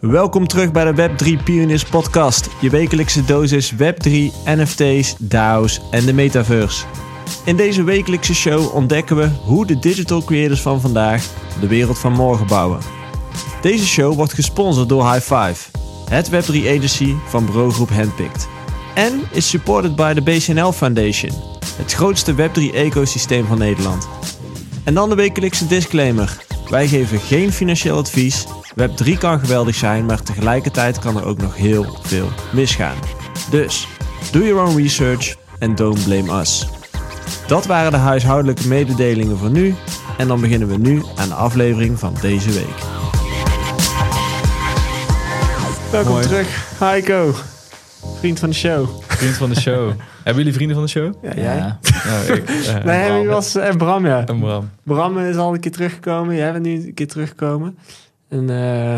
[0.00, 2.48] Welkom terug bij de Web3 Pioneers podcast.
[2.60, 4.10] Je wekelijkse dosis Web3,
[4.44, 6.84] NFT's, DAO's en de metaverse.
[7.44, 11.26] In deze wekelijkse show ontdekken we hoe de digital creators van vandaag
[11.60, 12.80] de wereld van morgen bouwen.
[13.62, 15.70] Deze show wordt gesponsord door High Five,
[16.10, 18.48] het Web3 agency van bureaugroep Handpicked.
[18.94, 21.32] En is supported by de BCNL Foundation,
[21.76, 24.08] het grootste Web3 ecosysteem van Nederland.
[24.84, 26.44] En dan de wekelijkse disclaimer.
[26.68, 28.46] Wij geven geen financieel advies.
[28.80, 32.96] Web3 kan geweldig zijn, maar tegelijkertijd kan er ook nog heel veel misgaan.
[33.50, 33.88] Dus,
[34.32, 36.66] do your own research and don't blame us.
[37.46, 39.74] Dat waren de huishoudelijke mededelingen voor nu.
[40.18, 42.78] En dan beginnen we nu aan de aflevering van deze week.
[45.92, 46.24] Welkom Mooi.
[46.26, 47.34] terug, Heiko.
[48.18, 48.88] Vriend van de show.
[49.06, 49.90] Vriend van de show.
[50.24, 51.14] Hebben jullie vrienden van de show?
[51.22, 51.58] Ja, jij?
[51.58, 53.18] Nou, ik, eh, en Nee, Bram.
[53.18, 54.26] wie was en Bram, ja.
[54.26, 54.70] En Bram.
[54.82, 56.36] Bram is al een keer teruggekomen.
[56.36, 57.78] Jij bent nu een keer teruggekomen.
[58.30, 58.94] En eh,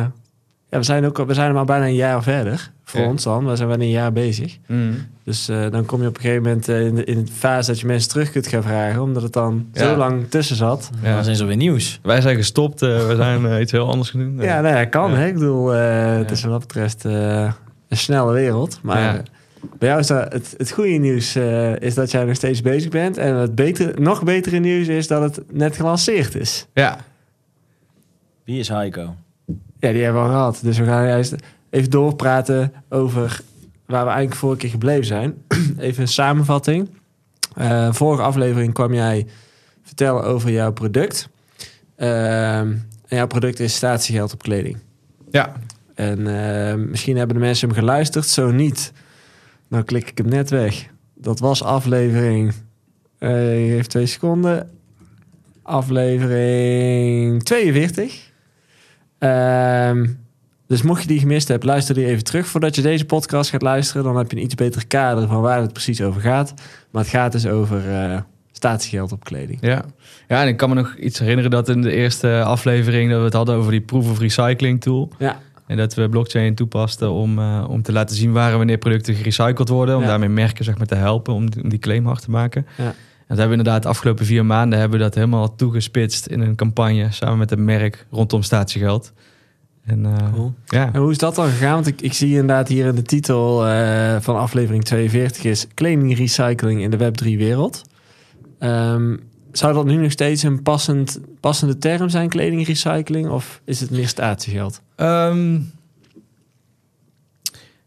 [0.68, 2.70] ja, we zijn ook we zijn er maar bijna een jaar verder.
[2.84, 3.06] Voor Ja.
[3.06, 3.46] ons dan.
[3.46, 4.58] We zijn bijna een jaar bezig.
[4.66, 4.94] Mm.
[5.24, 7.70] Dus eh, dan kom je op een gegeven moment eh, in, de, in de fase
[7.70, 9.02] dat je mensen terug kunt gaan vragen.
[9.02, 9.80] Omdat het dan Ja.
[9.88, 10.90] zo lang tussen zat.
[11.02, 11.14] Ja.
[11.14, 12.00] Dan zijn ze weer nieuws.
[12.02, 12.80] Wij zijn gestopt.
[12.80, 14.40] we zijn iets heel anders gaan doen.
[14.40, 15.10] Ja, nou ja, kan.
[15.10, 15.16] Ja.
[15.16, 15.26] Hè?
[15.26, 17.52] Ik bedoel, eh, het is wat dat betreft eh,
[17.88, 18.78] een snelle wereld.
[18.82, 19.22] Maar Ja.
[19.78, 22.90] bij jou is dat, het, het goede nieuws eh, is dat jij nog steeds bezig
[22.90, 23.16] bent.
[23.16, 26.66] En het betere, nog betere nieuws is dat het net gelanceerd is.
[26.74, 26.98] ja.
[28.44, 29.14] Wie is Heiko?
[29.82, 30.60] Ja, die hebben we al gehad.
[30.62, 31.34] Dus we gaan juist
[31.70, 33.40] even doorpraten over
[33.86, 35.34] waar we eigenlijk vorige keer gebleven zijn.
[35.78, 36.90] even een samenvatting.
[37.54, 39.26] Eh, vorige aflevering kwam jij
[39.82, 41.28] vertellen over jouw product.
[41.96, 42.72] Ehm,
[43.06, 44.78] en jouw product is statiegeld op kleding.
[45.30, 45.52] Ja.
[45.94, 48.26] En ehm, misschien hebben de mensen hem geluisterd.
[48.26, 48.92] Zo niet,
[49.68, 50.86] nou klik ik hem net weg.
[51.14, 52.52] Dat was aflevering...
[53.18, 54.70] eh even twee seconden.
[55.62, 58.31] Aflevering 42.
[59.22, 60.06] Ehm,
[60.66, 62.46] dus mocht je die gemist hebben, luister die even terug.
[62.46, 65.60] Voordat je deze podcast gaat luisteren, dan heb je een iets beter kader van waar
[65.60, 66.54] het precies over gaat.
[66.90, 68.18] Maar het gaat dus over eh
[68.52, 69.58] statiegeld op kleding.
[69.60, 69.84] Ja.
[70.28, 73.10] ja, en ik kan me nog iets herinneren dat in de eerste aflevering...
[73.10, 75.08] dat we het hadden over die proof of recycling tool.
[75.18, 75.38] Ja.
[75.66, 79.14] En dat we blockchain toepasten om, eh, om te laten zien waar en wanneer producten
[79.14, 79.94] gerecycled worden.
[79.96, 80.08] Om Ja.
[80.08, 82.66] daarmee merken zeg maar, te helpen om, die- om die claim hard te maken.
[82.76, 82.94] Ja.
[83.32, 86.54] Dat hebben we inderdaad de afgelopen vier maanden hebben we dat helemaal toegespitst in een
[86.56, 89.12] campagne samen met een merk rondom statiegeld.
[89.84, 90.54] En eh, Cool.
[90.66, 91.74] ja, En hoe is dat dan gegaan?
[91.74, 96.80] Want ik, ik zie inderdaad hier in de titel eh, van aflevering 42 is kledingrecycling
[96.80, 97.82] in de Web3-wereld.
[98.58, 99.16] Ehm,
[99.52, 103.28] zou dat nu nog steeds een passend, passende term zijn, kledingrecycling?
[103.28, 104.80] Of is het meer statiegeld?
[104.96, 105.58] Ehm,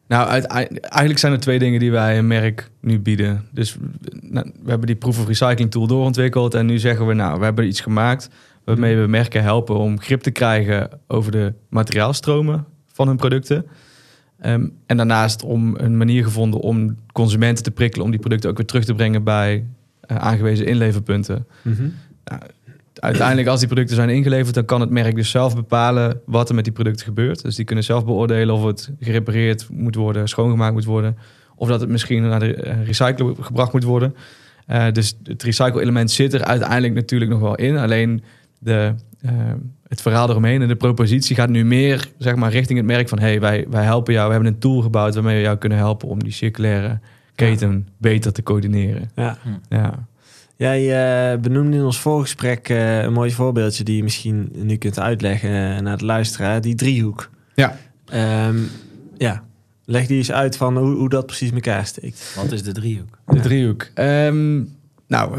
[0.08, 3.46] nou, eigenlijk zijn er twee dingen die wij een merk nu bieden.
[3.52, 3.78] Dus
[4.22, 7.46] nou, we hebben die proof of recycling tool doorontwikkeld en nu zeggen we, nou, we
[7.46, 8.30] hebben iets gemaakt
[8.64, 13.66] waarmee we merken helpen om grip te krijgen over de materiaalstromen van hun producten.
[14.40, 18.58] Ehm, en daarnaast om een manier gevonden om consumenten te prikkelen om die producten ook
[18.58, 19.66] weer terug te brengen bij
[20.02, 21.48] eh, aangewezen inleverpunten.
[23.00, 26.56] Uiteindelijk, als die producten zijn ingeleverd, dan kan het merk dus zelf bepalen wat er
[26.56, 27.42] met die producten gebeurt.
[27.42, 31.18] Dus die kunnen zelf beoordelen of het gerepareerd moet worden, schoongemaakt moet worden,
[31.56, 34.16] of dat het misschien naar de eh, recycler gebracht moet worden.
[34.66, 37.78] Eh, dus het recycle-element zit er uiteindelijk natuurlijk nog wel in.
[37.78, 38.24] Alleen
[38.60, 39.32] de, eh,
[39.88, 43.20] het verhaal eromheen en de propositie gaat nu meer zeg maar, richting het merk van:
[43.20, 44.28] hey, wij, wij helpen jou.
[44.28, 47.00] We hebben een tool gebouwd waarmee we jou kunnen helpen om die circulaire
[47.36, 49.12] keten beter te coördineren.
[49.16, 49.38] Ja.
[49.70, 50.08] Ja.
[50.58, 50.82] Jij
[51.34, 55.50] eh, benoemde in ons voorgesprek eh, een mooi voorbeeldje die je misschien nu kunt uitleggen
[55.50, 56.62] eh, naar het luisteraar.
[56.62, 57.30] Die driehoek.
[57.56, 57.78] Ja.
[58.06, 58.58] Ehm,
[59.18, 59.44] ja.
[59.86, 62.34] Leg die eens uit van hoe, hoe dat precies elkaar steekt.
[62.36, 63.18] Wat is de driehoek?
[63.26, 63.90] De driehoek.
[63.94, 64.62] Ehm,
[65.08, 65.38] nou,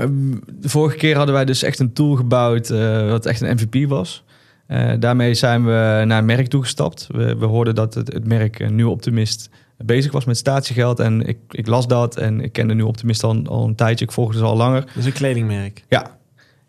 [0.53, 3.88] de vorige keer hadden wij dus echt een tool gebouwd eh, wat echt een MVP
[3.88, 4.25] was.
[4.66, 7.06] Eh, daarmee zijn we naar een merk toegestapt.
[7.10, 10.98] We, we hoorden dat het, het merk Nu Optimist bezig was met statiegeld.
[11.00, 14.04] En ik, ik las dat en ik kende Nu Optimist al, al een tijdje.
[14.04, 14.81] Ik volgde ze al langer.
[14.81, 15.84] Dat is een kledingmerk.
[15.88, 16.19] Ja.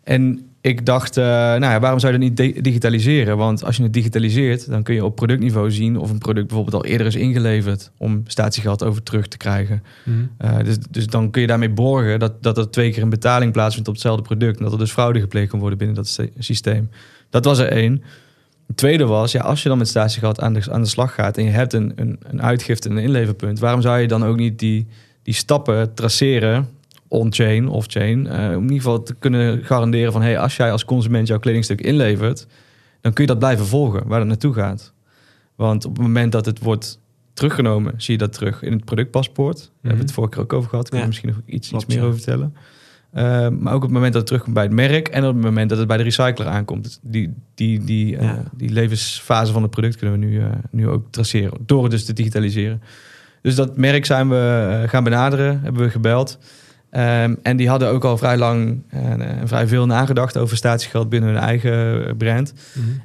[0.04, 3.36] En ik dacht, eh, nou ja, waarom zou je dat niet di- digitaliseren?
[3.36, 6.82] Want als je het digitaliseert, dan kun je op productniveau zien of een product bijvoorbeeld
[6.82, 9.82] al eerder is ingeleverd om statiegeld over terug te krijgen.
[10.06, 13.52] Uh, dus, dus dan kun je daarmee borgen dat, dat er twee keer een betaling
[13.52, 14.56] plaatsvindt op hetzelfde product.
[14.58, 16.90] En dat er dus fraude gepleegd kan worden binnen dat sy- systeem.
[17.30, 18.02] Dat was er één.
[18.68, 21.36] Het tweede was, ja, als je dan met statiegeld aan de, aan de slag gaat
[21.36, 24.36] en je hebt een, een, een uitgifte en een inleverpunt, waarom zou je dan ook
[24.36, 24.86] niet die,
[25.22, 26.68] die stappen traceren
[27.08, 30.84] on-chain, off-chain, eh, om in ieder geval te kunnen garanderen van, hey, als jij als
[30.84, 32.46] consument jouw kledingstuk inlevert,
[33.00, 34.92] dan kun je dat blijven volgen, waar het naartoe gaat.
[35.56, 37.00] Want op het moment dat het wordt
[37.32, 39.58] teruggenomen, zie je dat terug in het productpaspoort.
[39.58, 40.84] Daar hebben we het vorige keer ook over gehad.
[40.84, 41.00] Daar Ja.
[41.00, 42.02] je misschien nog iets, iets meer ja.
[42.02, 42.54] over vertellen.
[43.12, 45.44] Eh, maar ook op het moment dat het terugkomt bij het merk en op het
[45.44, 46.84] moment dat het bij de recycler aankomt.
[46.84, 48.42] Dus Die, die, die, eh, Ja.
[48.56, 52.04] die levensfase van het product kunnen we nu, eh, nu ook traceren, door het dus
[52.04, 52.82] te digitaliseren.
[53.42, 56.38] Dus dat merk zijn we eh, gaan benaderen, hebben we gebeld.
[56.90, 61.30] Ehm, en die hadden ook al vrij lang en vrij veel nagedacht over statiegeld binnen
[61.30, 62.52] hun eigen brand.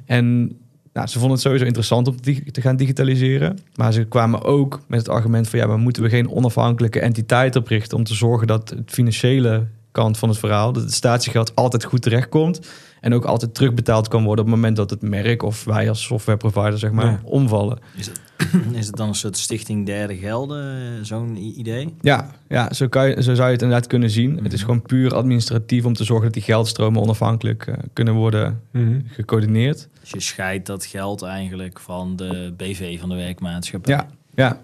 [0.06, 0.56] En
[0.92, 2.20] nou, ze vonden het sowieso interessant om
[2.52, 3.58] te gaan digitaliseren.
[3.74, 5.58] Maar ze kwamen ook met het argument van...
[5.58, 7.98] ja, maar moeten we geen onafhankelijke entiteit oprichten...
[7.98, 10.72] om te zorgen dat het financiële kant van het verhaal...
[10.72, 12.60] dat het statiegeld altijd goed terechtkomt...
[13.00, 14.44] en ook altijd terugbetaald kan worden...
[14.44, 17.20] op het moment dat het merk of wij als softwareprovider zeg maar Ja.
[17.24, 17.78] omvallen.
[17.96, 18.20] Is het,
[18.80, 21.94] is het dan een soort stichting derde gelden, eh, zo'n idee?
[22.00, 24.40] Ja, ja zo, kan je, zo zou je het inderdaad kunnen zien.
[24.42, 26.24] Het is gewoon puur administratief om te zorgen...
[26.24, 29.00] dat die geldstromen onafhankelijk eh, kunnen worden Mhm.
[29.06, 29.88] gecoördineerd.
[30.00, 33.94] Dus je scheidt dat geld eigenlijk van de BV van de werkmaatschappij.
[33.94, 34.60] Ja, ja.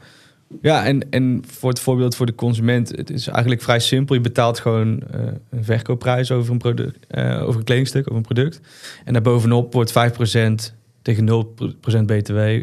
[0.62, 4.14] Ja, en, en voor het voorbeeld voor de consument, het is eigenlijk vrij simpel.
[4.14, 5.20] Je betaalt gewoon eh,
[5.50, 8.60] een verkoopprijs over een, product, eh, over een kledingstuk, over een product.
[9.04, 12.62] En daarbovenop wordt 5% tegen 0% BTW eh,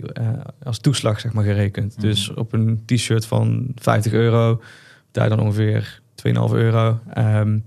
[0.63, 1.97] als toeslag zeg maar, gerekend.
[1.97, 2.07] Mhm.
[2.07, 4.61] Dus op een t-shirt van 50 euro
[5.11, 7.59] je dan ongeveer 2,5 euro ehm,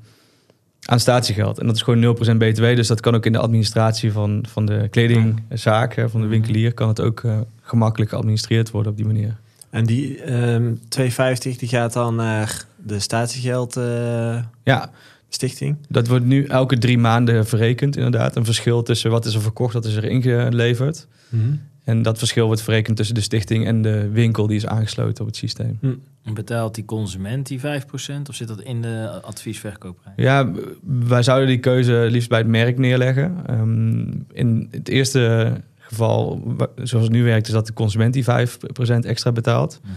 [0.84, 1.58] aan statiegeld.
[1.58, 4.66] En dat is gewoon 0% BTW, dus dat kan ook in de administratie van, van
[4.66, 6.28] de kledingzaak, van de Mhm.
[6.28, 7.22] winkelier, kan het ook
[7.60, 9.38] gemakkelijk geadministreerd worden op die manier.
[9.70, 14.90] En die ehm 250 die gaat dan naar de statiegeld eh, Ja,
[15.28, 15.76] stichting.
[15.88, 18.36] dat wordt nu elke drie maanden verrekend inderdaad.
[18.36, 21.06] Een verschil tussen wat is er verkocht, wat is er ingeleverd.
[21.84, 25.26] En dat verschil wordt verrekend tussen de stichting en de winkel die is aangesloten op
[25.26, 25.78] het systeem.
[26.22, 27.62] En Betaalt die consument die 5%
[28.28, 30.14] of zit dat in de adviesverkoopprijs?
[30.16, 30.50] Ja,
[30.82, 33.36] wij zouden die keuze liefst bij het merk neerleggen.
[33.46, 35.52] Ehm, in het eerste
[35.90, 36.42] geval,
[36.82, 38.26] zoals het nu werkt, is dat de consument die 5%
[39.00, 39.80] extra betaalt.
[39.82, 39.92] Mhm.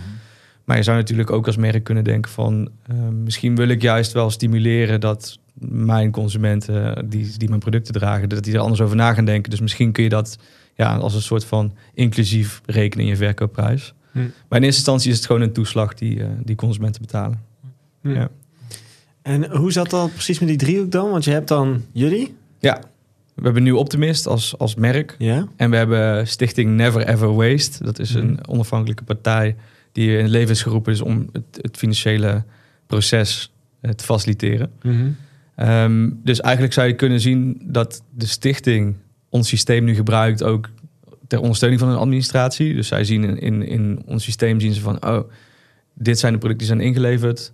[0.64, 2.70] Maar je zou natuurlijk ook als merk kunnen denken van...
[2.88, 8.30] ehm, misschien wil ik juist wel stimuleren dat mijn consumenten die, die mijn producten dragen...
[8.30, 9.50] dat die er anders over na gaan denken.
[9.50, 10.38] Dus misschien kun je dat
[10.76, 13.94] ja, als een soort van inclusief rekenen in je verkoopprijs.
[14.12, 14.20] Hm.
[14.20, 17.42] Maar in eerste instantie is het gewoon een toeslag die, eh, die consumenten betalen.
[18.02, 18.10] Hm.
[18.10, 18.30] Ja.
[19.22, 21.10] En hoe zat dat precies met die driehoek dan?
[21.10, 22.36] Want je hebt dan jullie.
[22.60, 22.82] Ja,
[23.36, 25.16] we hebben nu Optimist als, als merk.
[25.18, 25.48] Ja.
[25.56, 27.84] En we hebben Stichting Never Ever Waste.
[27.84, 28.50] Dat is een Mhm.
[28.52, 29.56] onafhankelijke partij
[29.92, 32.44] die in het leven is geroepen is om het, het financiële
[32.88, 33.52] proces
[33.82, 34.72] eh, te faciliteren.
[35.56, 38.96] Ehm, dus eigenlijk zou je kunnen zien dat de stichting
[39.30, 40.70] ons systeem nu gebruikt ook
[41.28, 42.74] ter ondersteuning van een administratie.
[42.74, 45.20] Dus zij zien in, in, in ons systeem zien ze van, oh,
[45.94, 47.54] dit zijn de producten die zijn ingeleverd.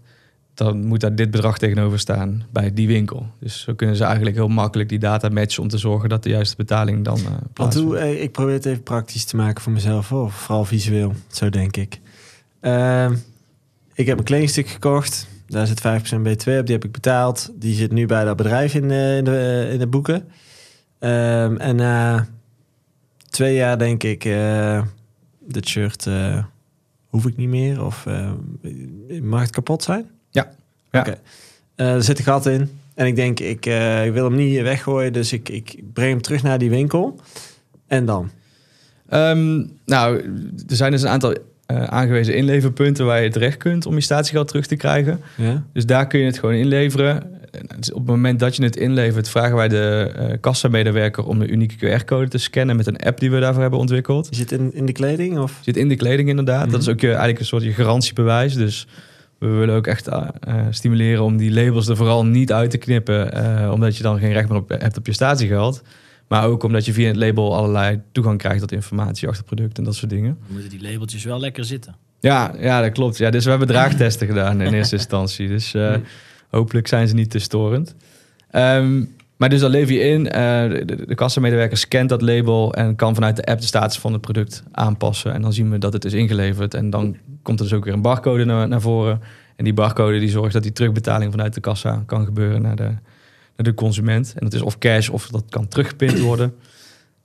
[0.59, 3.27] Dan moet daar dit bedrag tegenover staan bij die winkel.
[3.39, 6.29] Dus zo kunnen ze eigenlijk heel makkelijk die data matchen om te zorgen dat de
[6.29, 7.87] juiste betaling dan eh Want plaatsvindt.
[7.87, 11.49] hoe, eh, ik probeer het even praktisch te maken voor mezelf, of vooral visueel, zo
[11.49, 11.99] denk ik.
[12.59, 13.15] Ehm,
[13.93, 17.51] ik heb een kledingstuk gekocht, daar zit 5% BTW op, die heb ik betaald.
[17.55, 20.27] Die zit nu bij dat bedrijf in, eh, in, de, in de boeken.
[20.99, 22.27] Ehm, en na
[23.29, 24.81] twee jaar denk ik, eh
[25.39, 26.43] dit shirt eh,
[27.05, 28.31] hoef ik niet meer, of eh,
[29.21, 30.09] mag het kapot zijn?
[30.91, 30.99] Ja.
[30.99, 31.17] Oké.
[31.75, 32.69] Eh, er zit een gat in.
[32.93, 36.21] En ik denk, ik, eh, ik wil hem niet weggooien, dus ik, ik breng hem
[36.21, 37.19] terug naar die winkel.
[37.87, 38.31] En dan?
[39.09, 40.17] Ehm, nou,
[40.67, 44.47] er zijn dus een aantal eh, aangewezen inleverpunten waar je terecht kunt om je statiegeld
[44.47, 45.21] terug te krijgen.
[45.37, 45.63] Ja?
[45.73, 47.23] Dus daar kun je het gewoon inleveren.
[47.51, 51.41] En dus op het moment dat je het inlevert, vragen wij de eh kassamedewerker om
[51.41, 54.27] een unieke QR-code te scannen met een app die we daarvoor hebben ontwikkeld.
[54.31, 55.39] Zit in, in de kleding?
[55.39, 55.59] Of?
[55.61, 56.63] Zit in de kleding inderdaad.
[56.63, 56.71] Mhm.
[56.71, 58.53] Dat is ook je, eigenlijk een soort je garantiebewijs.
[58.53, 58.87] Dus
[59.39, 62.77] we willen ook echt eh, eh, stimuleren om die labels er vooral niet uit te
[62.77, 63.33] knippen.
[63.33, 65.81] eh, omdat je dan geen recht meer op, hebt op je statiegeld.
[66.27, 69.77] Maar ook omdat je via het label allerlei toegang krijgt tot informatie achter het product
[69.77, 70.37] en dat soort dingen.
[70.45, 71.95] Dan moeten die labeltjes wel lekker zitten.
[72.19, 73.17] Ja, ja, dat klopt.
[73.17, 75.47] Ja, dus we hebben draagtesten gedaan in eerste instantie.
[75.47, 75.75] Dus
[76.49, 77.95] hopelijk zijn ze niet te storend.
[78.51, 79.03] Ehm,
[79.39, 80.29] maar dus dat lever je in.
[80.29, 83.99] eh, de, de, de kassamedewerker scant dat label en kan vanuit de app de status
[83.99, 85.33] van het product aanpassen.
[85.33, 86.73] En dan zien we dat het is ingeleverd.
[86.73, 89.21] En dan komt er dus ook weer een barcode naar, naar voren.
[89.55, 92.83] En die barcode die zorgt dat die terugbetaling vanuit de kassa kan gebeuren naar de,
[92.83, 93.01] naar
[93.55, 94.33] de consument.
[94.35, 96.55] En dat is of cash of dat kan teruggepind worden.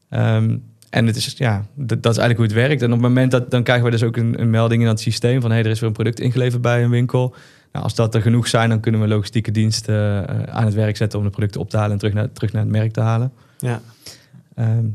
[0.08, 0.56] Ehm,
[0.90, 2.82] en het is, ja, dat, dat is eigenlijk hoe het werkt.
[2.82, 5.00] En op het moment dat, dan krijgen we dus ook een, een melding in dat
[5.00, 7.34] systeem van, hé, hey, er is weer een product ingeleverd bij een winkel.
[7.74, 10.96] Nou, als dat er genoeg zijn, dan kunnen we logistieke diensten eh, aan het werk
[10.96, 13.00] zetten om de producten op te halen en terug naar, terug naar het merk te
[13.00, 13.32] halen.
[13.58, 13.80] Ja.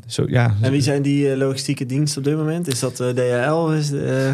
[0.05, 0.55] Zo, ja.
[0.61, 2.67] En wie zijn die eh, logistieke diensten op dit moment?
[2.67, 3.69] Is dat eh, DHL?
[3.71, 3.89] Is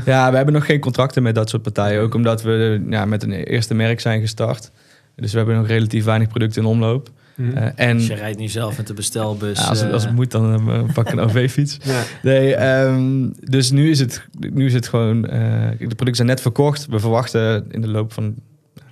[0.05, 2.01] ja, we hebben nog geen contracten met dat soort partijen.
[2.01, 4.71] Ook omdat we ja, met een eerste merk zijn gestart.
[5.15, 7.09] Dus we hebben nog relatief weinig producten in omloop.
[7.35, 7.51] Hm.
[7.51, 9.59] Eh, en Dus je rijdt nu zelf met de bestelbus.
[9.59, 11.77] ja, als, het, als het eh, moet, dan eh, pak ik een OV-fiets.
[11.83, 12.01] ja.
[12.21, 15.21] Nee, ehm, dus nu is het, nu is het gewoon...
[15.21, 16.85] de producten zijn net verkocht.
[16.85, 18.35] We verwachten in de loop van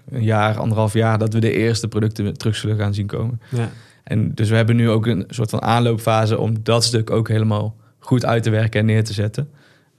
[0.09, 3.41] een jaar, anderhalf jaar, dat we de eerste producten terug zullen gaan zien komen.
[3.49, 3.69] Ja.
[4.03, 7.75] En dus we hebben nu ook een soort van aanloopfase om dat stuk ook helemaal
[7.99, 9.49] goed uit te werken en neer te zetten.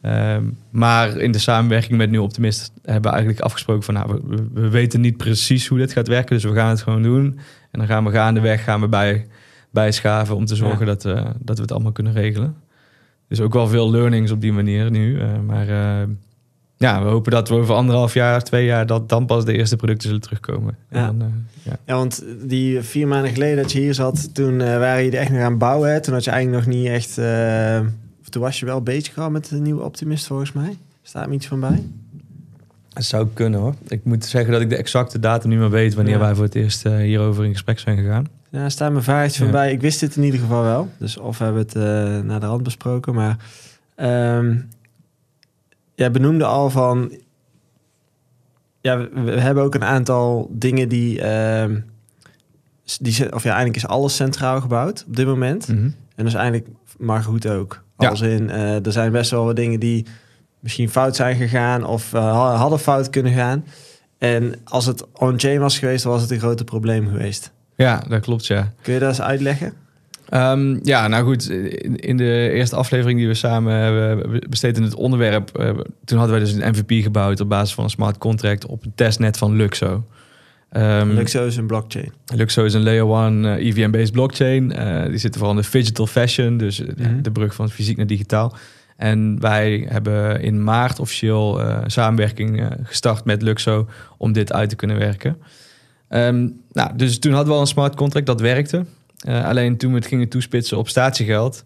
[0.04, 4.49] Ehm, maar in de samenwerking met Nu Optimist hebben we eigenlijk afgesproken van nou, we,
[4.52, 7.38] we weten niet precies hoe dit gaat werken, dus we gaan het gewoon doen.
[7.70, 9.26] En dan gaan we gaandeweg gaan we bij,
[9.70, 11.02] bijschaven om te zorgen dat,
[11.38, 12.54] dat we het allemaal kunnen regelen.
[13.28, 15.20] Dus ook wel veel learnings op die manier nu.
[15.20, 16.08] eh, maar eh,
[16.76, 19.76] ja, we hopen dat we over anderhalf jaar, twee jaar, dat dan pas de eerste
[19.76, 20.76] producten zullen terugkomen.
[20.88, 21.06] En Ja.
[21.06, 21.26] dan, eh,
[21.62, 21.76] ja.
[21.87, 25.40] Ja, want die vier maanden geleden dat je hier zat, toen waren jullie echt nog
[25.40, 25.92] aan het bouwen.
[25.92, 26.00] Hè?
[26.00, 27.18] Toen had je eigenlijk nog niet echt...
[28.34, 30.76] toen was je wel bezig al met de nieuwe Optimist volgens mij.
[31.02, 31.82] Staat me iets van bij?
[32.92, 33.74] Het zou kunnen hoor.
[33.88, 36.20] Ik moet zeggen dat ik de exacte datum niet meer weet wanneer Ja.
[36.20, 38.26] wij voor het eerst eh, hierover in gesprek zijn gegaan.
[38.50, 39.52] Ja, staat me iets van Ja.
[39.52, 39.72] bij.
[39.72, 40.88] Ik wist dit in ieder geval wel.
[40.98, 41.82] Dus of we hebben het eh
[42.20, 43.14] naar de rand besproken.
[43.14, 43.36] Maar
[43.94, 44.56] ehm
[45.94, 47.12] jij benoemde al van...
[48.80, 51.20] Ja, we, we hebben ook een aantal dingen die...
[51.20, 51.80] ehm,
[53.00, 55.68] die of ja, eigenlijk is alles centraal gebouwd op dit moment.
[55.68, 55.78] Mhm.
[55.84, 57.46] En dat is eigenlijk maar goed
[57.98, 58.08] Ja.
[58.08, 60.06] Als in, eh, er zijn best wel wat dingen die
[60.60, 63.64] misschien fout zijn gegaan of eh, ha- hadden fout kunnen gaan.
[64.18, 67.52] En als het on-chain was geweest, dan was het een groot probleem geweest.
[67.76, 68.72] Ja, dat klopt ja.
[68.82, 69.72] Kun je dat eens uitleggen?
[70.28, 71.50] Ehm, ja, nou goed.
[71.94, 75.58] In, de eerste aflevering die we samen hebben besteed in het onderwerp...
[75.58, 75.68] eh,
[76.04, 78.66] toen hadden wij dus een MVP gebouwd op basis van een smart contract...
[78.66, 80.04] op een testnet van Luxo.
[80.74, 82.12] Ehm, Luxo is een blockchain.
[82.34, 84.72] Luxo is een layer 1 eh, EVM-based blockchain.
[84.72, 87.22] Eh, die zitten vooral in de digital fashion, dus eh, Mhm.
[87.22, 88.56] de brug van fysiek naar digitaal.
[88.96, 93.88] En wij hebben in maart officieel samenwerking gestart met Luxo
[94.18, 95.36] om dit uit te kunnen werken.
[96.08, 98.84] Ehm, nou, dus toen hadden we al een smart contract, dat werkte.
[99.26, 101.64] Alleen toen we het gingen toespitsen op statiegeld,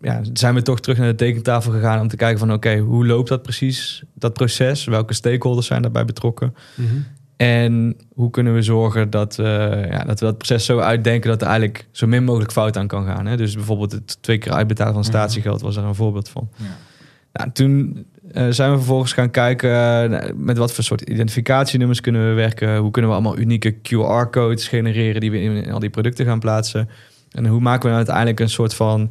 [0.00, 3.06] ja, zijn we toch terug naar de tekentafel gegaan om te kijken van oké, hoe
[3.06, 4.84] loopt dat precies, dat proces?
[4.84, 6.54] Welke stakeholders zijn daarbij betrokken?
[7.40, 11.40] En hoe kunnen we zorgen dat, eh, ja, dat we dat proces zo uitdenken dat
[11.40, 13.26] er eigenlijk zo min mogelijk fout aan kan gaan.
[13.26, 13.36] Hè?
[13.36, 16.48] Dus bijvoorbeeld het twee keer uitbetalen van statiegeld was daar een voorbeeld van.
[16.56, 16.76] Ja.
[17.32, 22.28] Nou, toen eh, zijn we vervolgens gaan kijken eh, met wat voor soort identificatienummers kunnen
[22.28, 22.76] we werken.
[22.76, 26.40] Hoe kunnen we allemaal unieke QR-codes genereren die we in, in al die producten gaan
[26.40, 26.88] plaatsen.
[27.30, 29.10] En hoe maken we nou uiteindelijk een soort van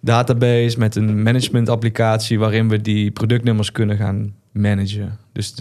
[0.00, 5.18] database met een management applicatie waarin we die productnummers kunnen gaan managen.
[5.34, 5.54] Dus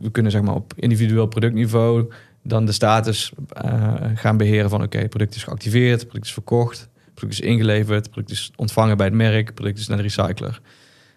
[0.00, 2.12] we, kunnen zeg maar op individueel productniveau
[2.42, 7.40] dan de status eh, gaan beheren van oké, product is geactiveerd, product is verkocht, product
[7.40, 10.60] is ingeleverd, product is ontvangen bij het merk, product is naar de recycler.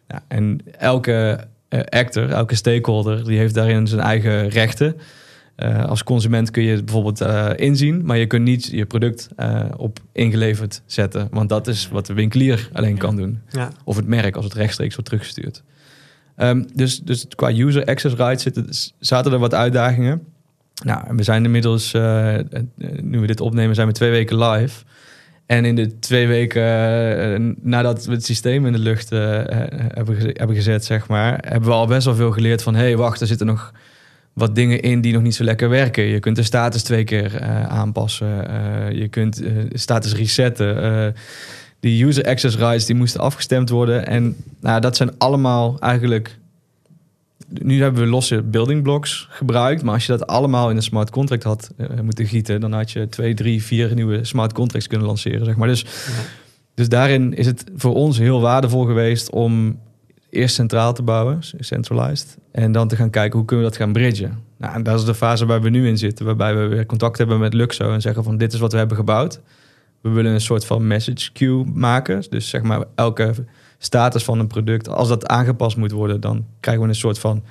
[0.07, 4.97] Ja, en elke eh, actor, elke stakeholder, die heeft daarin zijn eigen rechten.
[5.55, 7.21] Eh, als consument kun je het bijvoorbeeld
[7.59, 9.29] inzien, maar je kunt niet je product
[9.77, 11.27] op ingeleverd zetten.
[11.31, 13.41] Want dat is wat de winkelier alleen kan doen.
[13.49, 13.71] Ja.
[13.83, 15.63] Of het merk als het rechtstreeks wordt teruggestuurd.
[16.37, 18.47] Ehm, dus, dus qua user access rights
[18.99, 20.21] zaten er wat uitdagingen.
[20.83, 22.43] Nou, we zijn inmiddels, eh, eh,
[23.01, 24.83] nu we dit opnemen, zijn we twee weken live.
[25.45, 30.55] En in de twee weken eh, nadat we het systeem in de lucht hebben, hebben
[30.55, 33.27] gezet, zeg maar, hebben we al best wel veel geleerd van, hé, hey, wacht, er
[33.27, 33.73] zitten nog
[34.33, 36.03] wat dingen in die nog niet zo lekker werken.
[36.03, 38.27] Je kunt de status twee keer aanpassen.
[38.95, 39.41] Je kunt
[39.71, 41.13] status resetten.
[41.79, 44.07] Die user access rights die moesten afgestemd worden.
[44.07, 46.37] En nou, dat zijn allemaal eigenlijk.
[47.47, 49.83] Nu hebben we losse building blocks gebruikt.
[49.83, 52.91] Maar als je dat allemaal in een smart contract had eh, moeten gieten, dan had
[52.91, 55.45] je twee, drie, vier nieuwe smart contracts kunnen lanceren.
[55.45, 55.67] Zeg maar.
[55.67, 55.85] dus,
[56.73, 59.79] dus daarin is het voor ons heel waardevol geweest om
[60.29, 62.37] eerst centraal te bouwen, centralized.
[62.51, 64.39] En dan te gaan kijken hoe kunnen we dat gaan bridgen.
[64.57, 67.17] Nou, en dat is de fase waar we nu in zitten, waarbij we weer contact
[67.17, 69.41] hebben met Luxo en zeggen van dit is wat we hebben gebouwd.
[70.01, 72.23] We willen een soort van message queue maken.
[72.29, 73.33] Dus zeg maar elke
[73.77, 77.43] status van een product, als dat aangepast moet worden, dan krijgen we een soort van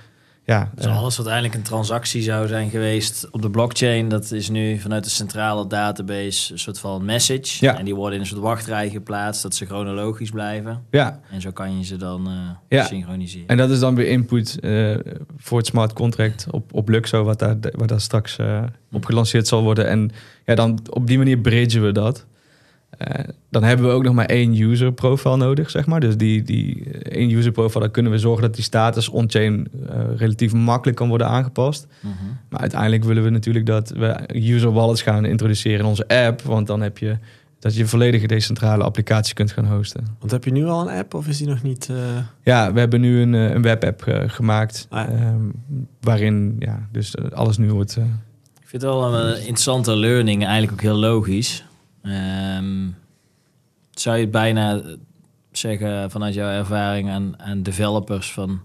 [0.44, 4.32] ja, Dus eh, alles wat eigenlijk een transactie zou zijn geweest op de blockchain, dat
[4.32, 7.64] is nu vanuit de centrale database een soort van message.
[7.64, 7.78] Ja.
[7.78, 10.82] En die worden in een soort wachtrij geplaatst, dat ze chronologisch blijven.
[10.90, 11.20] ja.
[11.30, 12.32] En zo kan je ze dan eh,
[12.68, 12.84] Ja.
[12.84, 13.48] synchroniseren.
[13.48, 14.96] En dat is dan weer input eh,
[15.36, 18.62] voor het smart contract op, op Luxo, wat daar, wat daar straks eh,
[18.92, 19.88] op gelanceerd zal worden.
[19.88, 20.10] En
[20.44, 22.26] ja, dan op die manier bridgen we dat.
[22.96, 26.00] Eh, dan hebben we ook nog maar één user profile nodig, zeg maar.
[26.00, 29.68] Dus die, die eh, één user profile, dan kunnen we zorgen dat die status on-chain
[29.88, 31.86] eh, relatief makkelijk kan worden aangepast.
[32.00, 32.12] Mhm.
[32.48, 36.42] Maar uiteindelijk willen we natuurlijk dat we user wallets gaan introduceren in onze app.
[36.42, 37.16] Want dan heb je
[37.58, 40.06] dat je een volledige decentrale applicatie kunt gaan hosten.
[40.18, 41.88] Want heb je nu al een app of is die nog niet...
[41.90, 41.96] eh,
[42.42, 44.86] Ja, we hebben nu een, een webapp gemaakt.
[44.90, 45.14] Ah, ja.
[45.14, 45.40] ehm,
[46.00, 47.96] waarin ja, dus alles nu wordt.
[47.96, 48.04] eh,
[48.60, 51.64] Ik vind het wel een interessante learning, eigenlijk ook heel logisch.
[52.06, 52.88] Ehm,
[53.90, 54.82] zou je het bijna
[55.52, 58.60] zeggen vanuit jouw ervaring aan, aan developers van...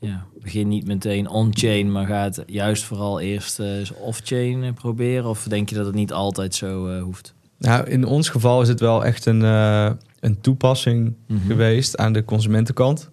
[0.00, 5.28] ja, begin niet meteen on-chain, maar ga het juist vooral eerst eens off-chain eh, proberen?
[5.28, 7.34] Of denk je dat het niet altijd zo eh, hoeft?
[7.58, 11.46] Nou, in ons geval is het wel echt een, een toepassing Mhm.
[11.46, 13.10] geweest aan de consumentenkant.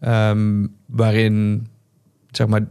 [0.00, 1.66] Ehm, waarin
[2.30, 2.66] zeg maar,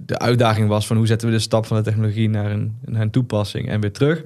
[0.00, 3.02] de uitdaging was van hoe zetten we de stap van de technologie naar een, naar
[3.02, 4.24] een toepassing en weer terug.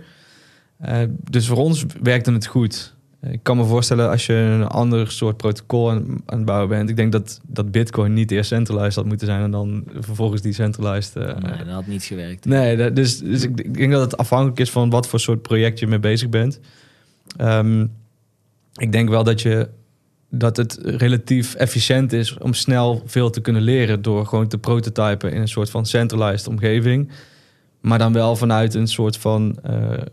[0.81, 0.99] Eh,
[1.31, 2.95] dus voor ons werkte het goed.
[3.21, 6.69] Eh, Ik kan me voorstellen als je een ander soort protocol aan, aan het bouwen
[6.69, 6.89] bent.
[6.91, 11.17] Ik denk dat, dat Bitcoin niet eerst centralized had moeten zijn en dan vervolgens decentralized.
[11.17, 12.45] eh, nee, dat had niet gewerkt.
[12.45, 15.43] Nee, dat- dus, dus ik, ik denk dat het afhankelijk is van wat voor soort
[15.43, 16.61] project je mee bezig bent.
[17.37, 17.87] Ehm,
[18.75, 19.69] ik denk wel dat, je,
[20.31, 25.33] dat het relatief efficiënt is om snel veel te kunnen leren door gewoon te prototypen
[25.33, 27.11] in een soort van centralized omgeving.
[27.81, 29.73] Maar dan wel vanuit een soort van eh,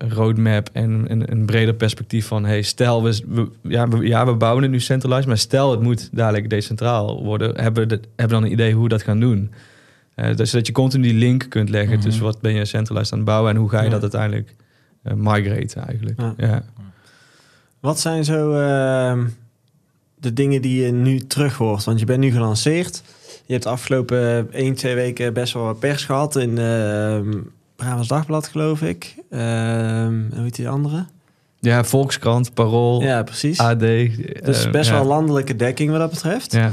[0.10, 2.46] roadmap en een, een breder perspectief van...
[2.46, 5.28] hey, stel, we, we- ja, we, ja, we bouwen het nu centralized...
[5.28, 7.62] maar stel het moet dadelijk decentraal worden...
[7.62, 9.52] hebben we, de- hebben dan een idee hoe we dat gaan doen?
[10.16, 12.02] Eh, dus dat je continu die link kunt leggen Mhm.
[12.04, 13.52] tussen wat ben je centralized aan het bouwen...
[13.52, 13.90] en hoe ga je Ja.
[13.90, 14.56] dat uiteindelijk
[15.04, 16.22] eh migraten eigenlijk.
[16.22, 16.34] Ja.
[16.38, 16.64] Ja.
[17.80, 19.26] Wat zijn zo ehm,
[20.16, 21.84] de dingen die je nu terug hoort?
[21.84, 23.04] Want je bent nu gelanceerd.
[23.46, 27.32] Je hebt de afgelopen 1, 2 weken best wel wat pers gehad in ehm
[27.78, 29.16] Brabants Dagblad, geloof ik.
[29.30, 31.06] Ehm, en hoe heet die andere?
[31.60, 33.60] ja, Volkskrant, Parool, Ja, precies.
[33.60, 33.80] AD.
[33.80, 34.96] dus eh, best ja.
[34.96, 36.52] wel landelijke dekking wat dat betreft.
[36.52, 36.72] Ja.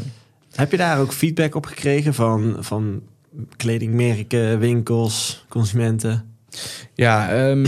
[0.55, 3.01] Heb je daar ook feedback op gekregen van, van
[3.57, 6.25] kledingmerken, winkels, consumenten?
[6.95, 7.65] Ja, ehm,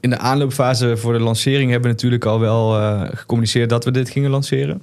[0.00, 3.90] in de aanloopfase voor de lancering hebben we natuurlijk al wel eh, gecommuniceerd dat we
[3.90, 4.82] dit gingen lanceren.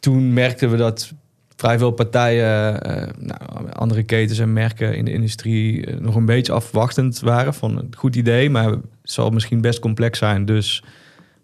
[0.00, 1.12] Toen merkten we dat
[1.58, 6.24] vrij veel partijen, eh, nou, andere ketens en merken in de industrie eh, nog een
[6.24, 10.44] beetje afwachtend waren van een goed idee, maar het zal misschien best complex zijn.
[10.44, 10.84] Dus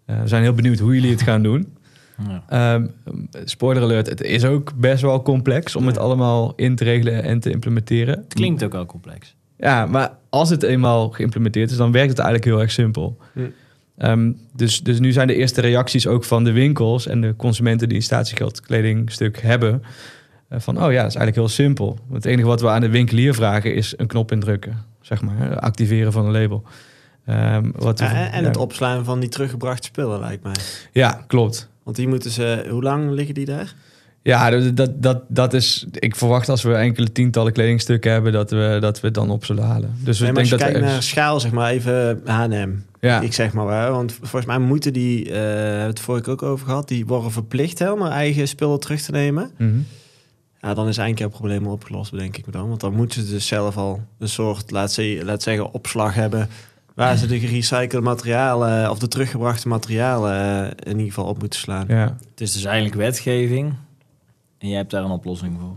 [0.05, 1.67] eh, we zijn heel benieuwd hoe jullie het gaan doen.
[2.27, 2.43] Ja.
[2.47, 2.87] Ehm,
[3.45, 6.01] spoiler alert, het is ook best wel complex om het Ja.
[6.01, 8.17] allemaal in te regelen en te implementeren.
[8.17, 9.35] Het klinkt ook al complex.
[9.57, 13.17] Ja, maar als het eenmaal geïmplementeerd is, dan werkt het eigenlijk heel erg simpel.
[13.33, 13.39] Hm.
[13.97, 17.87] Ehm, dus, dus nu zijn de eerste reacties ook van de winkels en de consumenten
[17.87, 19.83] die een statiegeldkledingstuk hebben.
[20.49, 21.87] eh, van, oh ja, dat is eigenlijk heel simpel.
[22.07, 24.85] Want Het enige wat we aan de winkelier vragen is een knop indrukken.
[25.01, 26.63] Zeg maar, activeren van een label.
[27.25, 28.47] Ehm, wat Ja, en en ja.
[28.47, 30.55] het opslaan van die teruggebrachte spullen, lijkt mij.
[30.91, 31.69] Ja, klopt.
[31.83, 32.65] Want die moeten ze...
[32.69, 33.73] Hoe lang liggen die daar?
[34.27, 35.85] Ja, dat, dat, dat, dat is.
[35.91, 39.45] Ik verwacht als we enkele tientallen kledingstukken hebben, dat we, dat we het dan op
[39.45, 39.95] zullen halen.
[40.03, 42.69] Dus Nee, als denk je dat we kijkt naar ergens- schaal, zeg maar even H&M.
[43.01, 46.31] ja, Ik zeg maar wel, want volgens mij moeten die, eh hebben we het vorige
[46.31, 49.51] ook over gehad, die worden verplicht helemaal eigen spullen terug te nemen.
[49.57, 49.77] Mhm.
[50.61, 52.67] Ja, dan is eigenlijk het probleem opgelost, denk ik me dan.
[52.67, 56.49] Want dan moeten ze dus zelf al een soort, laat, ze, laat zeggen, opslag hebben...
[56.95, 60.33] waar ze de gerecyclede materialen of de teruggebrachte materialen
[60.63, 61.85] eh, in ieder geval op moeten slaan.
[61.87, 62.17] ja.
[62.29, 63.73] Het is dus eigenlijk wetgeving.
[64.65, 65.75] En jij hebt daar een oplossing voor.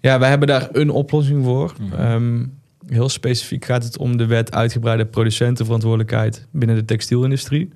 [0.00, 1.74] Ja, wij hebben daar een oplossing voor.
[1.80, 2.00] Mhm.
[2.00, 2.44] Ehm,
[2.86, 7.70] heel specifiek gaat het om de wet uitgebreide producentenverantwoordelijkheid binnen de textielindustrie.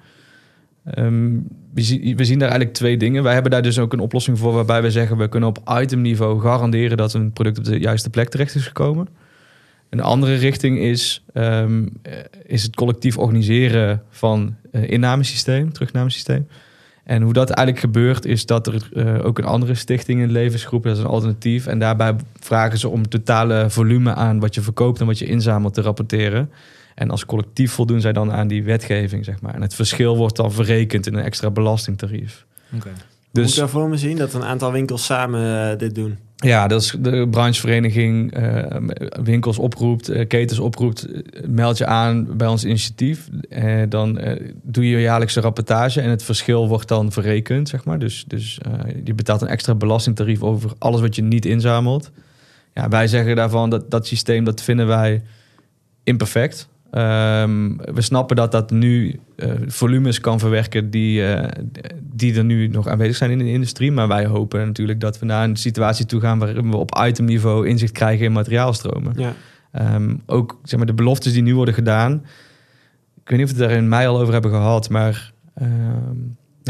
[0.84, 1.38] Ehm,
[1.74, 3.22] we, zien, we zien daar eigenlijk twee dingen.
[3.22, 6.40] Wij hebben daar dus ook een oplossing voor waarbij we zeggen we kunnen op itemniveau
[6.40, 9.08] garanderen dat een product op de juiste plek terecht is gekomen.
[9.88, 12.12] Een andere richting is, ehm, eh,
[12.46, 16.46] is het collectief organiseren van uh, innamesysteem, terugnamesysteem.
[17.10, 20.82] En hoe dat eigenlijk gebeurt, is dat er eh, ook een andere stichting in levensgroep,
[20.82, 21.66] dat is een alternatief.
[21.66, 25.74] En daarbij vragen ze om totale volume aan wat je verkoopt en wat je inzamelt
[25.74, 26.50] te rapporteren.
[26.94, 29.54] En als collectief voldoen zij dan aan die wetgeving, zeg maar.
[29.54, 32.46] En het verschil wordt dan verrekend in een extra belastingtarief.
[32.74, 32.90] Oké.
[33.32, 36.18] Dus, Moet ik daar voor me zien dat een aantal winkels samen eh, dit doen?
[36.40, 38.76] Ja, dat is de branchevereniging, eh,
[39.22, 41.06] winkels oproept, eh, ketens oproept,
[41.46, 43.28] meld je aan bij ons initiatief.
[43.48, 44.20] Eh, dan
[44.62, 47.98] doe je jaarlijkse rapportage en het verschil wordt dan verrekend, zeg maar.
[47.98, 48.60] Dus, dus
[49.04, 52.10] je betaalt een extra belastingtarief over alles wat je niet inzamelt.
[52.74, 55.22] Ja, wij zeggen daarvan dat dat systeem, dat vinden wij
[56.04, 56.68] imperfect.
[56.90, 61.48] Ehm, we snappen dat dat nu eh, volumes kan verwerken die, eh,
[62.02, 63.92] die er nu nog aanwezig zijn in de industrie.
[63.92, 67.68] Maar wij hopen natuurlijk dat we naar een situatie toe gaan waarin we op itemniveau
[67.68, 69.12] inzicht krijgen in materiaalstromen.
[69.16, 69.34] Ja.
[69.72, 72.12] Ehm, ook zeg maar, de beloftes die nu worden gedaan.
[73.22, 76.16] Ik weet niet of we het daar in mei al over hebben gehad, maar ehm,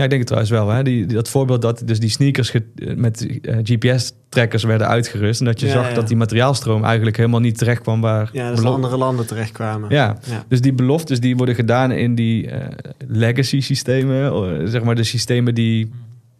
[0.01, 0.69] ja, ik denk het trouwens wel.
[0.69, 0.83] Hè?
[0.83, 2.53] Die, dat voorbeeld dat dus die sneakers
[2.97, 5.95] met eh, GPS-trackers werden uitgerust en dat je Ja, zag ja.
[5.95, 8.31] dat die materiaalstroom eigenlijk helemaal niet terecht kwam waar.
[8.33, 9.91] Ja, andere landen terechtkwamen.
[9.91, 10.45] ja, Ja.
[10.49, 12.67] dus die beloftes die worden gedaan in die eh,
[13.09, 15.91] legacy systemen, eh, zeg maar de systemen die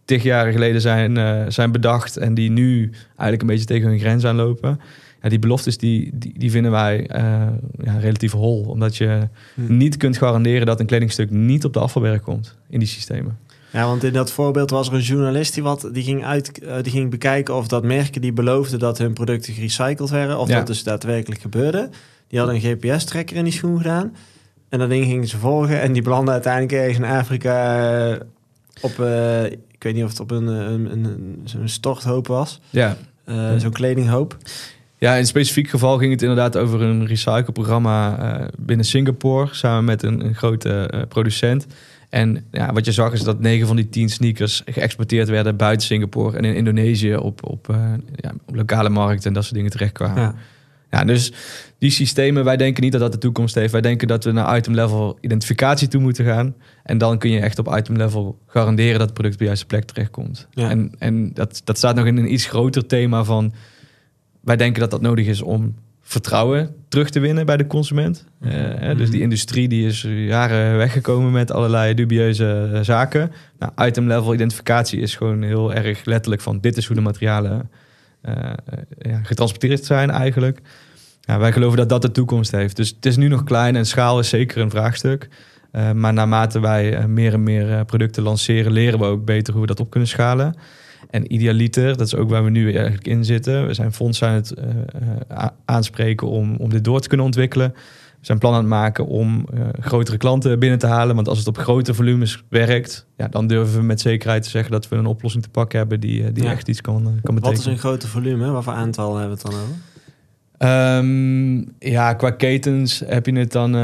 [0.05, 4.25] tig jaren geleden zijn, zijn bedacht en die nu eigenlijk een beetje tegen hun grens
[4.25, 4.79] aanlopen.
[5.21, 7.09] Ja, die beloftes die, die, die vinden wij
[7.83, 9.77] ja, relatief hol, omdat je Hm.
[9.77, 13.37] niet kunt garanderen dat een kledingstuk niet op de afvalberg komt in die systemen.
[13.71, 16.75] Ja, want in dat voorbeeld was er een journalist die, wat, die, ging, uit, eh,
[16.81, 20.57] die ging bekijken of dat merken die beloofden dat hun producten gerecycled werden, of Ja.
[20.57, 21.89] dat dus daadwerkelijk gebeurde.
[22.27, 24.15] Die hadden een GPS-trekker in die schoen gedaan.
[24.69, 27.79] En dat ding gingen ze volgen en die belanden uiteindelijk ergens in Afrika
[28.11, 28.19] eh,
[28.81, 31.05] op, eh, ik weet niet of het op een, een, een,
[31.59, 32.97] een- storthoop was, Ja.
[33.57, 34.37] Zo'n kledinghoop.
[34.97, 40.03] Ja, in een specifiek geval ging het inderdaad over een recycleprogramma binnen Singapore, samen met
[40.03, 41.65] een, een grote producent.
[42.11, 45.87] En ja, wat je zag is dat 9 van die 10 sneakers geëxporteerd werden buiten
[45.87, 49.71] Singapore en in Indonesië op, op, eh, ja, op lokale markten en dat soort dingen
[49.71, 50.21] terechtkwamen.
[50.21, 50.35] Ja.
[50.89, 51.33] Ja, dus
[51.77, 53.71] die systemen, wij denken niet dat dat de toekomst heeft.
[53.71, 56.55] Wij denken dat we naar item level identificatie toe moeten gaan.
[56.83, 59.65] En dan kun je echt op item level garanderen dat het product op de juiste
[59.65, 60.47] plek terechtkomt.
[60.51, 60.69] Ja.
[60.69, 63.53] En, en dat, dat staat nog in een iets groter thema van...
[64.41, 65.75] wij denken dat dat nodig is om
[66.11, 68.25] vertrouwen terug te winnen bij de consument.
[68.39, 73.31] Eh, dus die industrie die is jaren weggekomen met allerlei dubieuze eh, zaken.
[73.59, 76.59] Nou, item level identificatie is gewoon heel erg letterlijk van...
[76.59, 77.69] dit is hoe de materialen
[78.21, 78.33] eh,
[78.99, 80.59] ja, getransporteerd zijn eigenlijk.
[81.21, 82.75] Ja, wij geloven dat dat de toekomst heeft.
[82.75, 85.29] Dus het is nu nog klein en schaal is zeker een vraagstuk.
[85.93, 89.79] Maar naarmate wij meer en meer producten lanceren, leren we ook beter hoe we dat
[89.79, 90.55] op kunnen schalen.
[91.11, 93.67] En idealiter, dat is ook waar we nu eigenlijk in zitten.
[93.67, 94.65] We zijn fondsen aan het eh,
[95.27, 97.71] eh, aanspreken om, om dit door te kunnen ontwikkelen.
[98.19, 101.15] We zijn plannen aan het maken om eh, grotere klanten binnen te halen.
[101.15, 104.71] Want als het op grote volumes werkt, ja, dan durven we met zekerheid te zeggen
[104.71, 106.51] dat we een oplossing te pakken hebben die, die Ja.
[106.51, 107.41] echt iets kan, kan betekenen.
[107.41, 108.51] Wat is een grote volume?
[108.51, 109.75] Wat voor aantal hebben we het dan over?
[110.57, 111.57] Ehm,
[111.91, 113.75] ja, qua ketens heb je het dan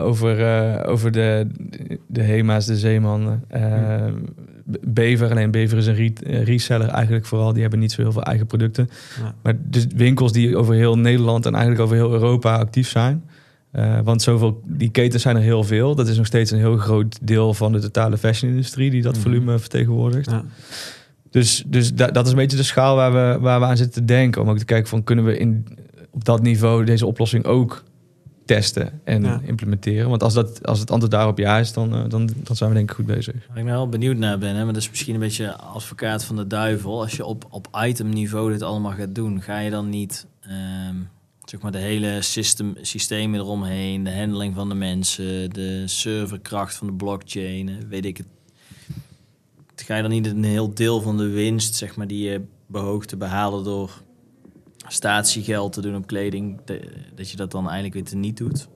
[0.00, 1.46] over, over de,
[2.06, 3.40] de Hema's, de Zeeman.
[3.48, 3.62] eh,
[4.80, 7.52] Bever, alleen Bever is een eh, reseller eigenlijk vooral.
[7.52, 8.88] Die hebben niet zo heel veel eigen producten.
[9.22, 9.34] Ja.
[9.42, 13.24] Maar dus winkels die over heel Nederland en eigenlijk over heel Europa actief zijn.
[13.70, 15.94] Eh, want zoveel, die ketens zijn er heel veel.
[15.94, 19.22] Dat is nog steeds een heel groot deel van de totale fashion-industrie die dat Mhm.
[19.22, 20.30] volume vertegenwoordigt.
[20.30, 20.44] Ja.
[21.30, 24.00] Dus, dus da- dat is een beetje de schaal waar we, waar we aan zitten
[24.00, 24.42] te denken.
[24.42, 25.66] Om ook te kijken van kunnen we in,
[26.10, 27.84] op dat niveau deze oplossing ook
[28.44, 29.40] testen en Ja.
[29.44, 30.08] implementeren.
[30.08, 32.76] Want als, dat, als het antwoord daarop ja is, dan, eh, dan, dan zijn we
[32.76, 33.34] denk ik goed bezig.
[33.48, 36.24] Waar ik nou wel benieuwd naar ben, hè, maar dat is misschien een beetje advocaat
[36.24, 37.00] van de duivel.
[37.00, 40.96] Als je op, op itemniveau dit allemaal gaat doen, ga je dan niet ehm,
[41.44, 46.86] zeg maar de hele system, systemen eromheen, de handling van de mensen, de serverkracht van
[46.86, 48.26] de blockchain, eh, weet ik het.
[49.76, 53.08] Ga je dan niet een heel deel van de winst, zeg maar, die je behoogt
[53.08, 54.02] te behalen door
[54.86, 58.68] statiegeld te doen op kleding, de- dat je dat dan eigenlijk weer te niet doet?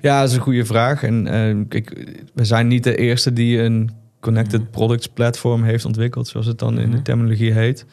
[0.00, 1.02] Ja, dat is een goede vraag.
[1.02, 4.70] En eh, kijk, we zijn niet de eerste die een connected Mhm.
[4.70, 7.02] products platform heeft ontwikkeld, zoals het dan in de Mhm.
[7.02, 7.86] terminologie heet.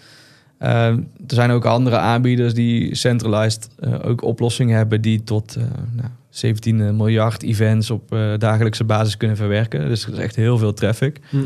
[0.57, 5.63] Eh, er zijn ook andere aanbieders die centralized eh, ook oplossingen hebben die tot eh,
[5.95, 9.87] nou, 17 miljard events op eh, dagelijkse basis kunnen verwerken.
[9.87, 11.19] Dus er is echt heel veel traffic.
[11.29, 11.39] Ja.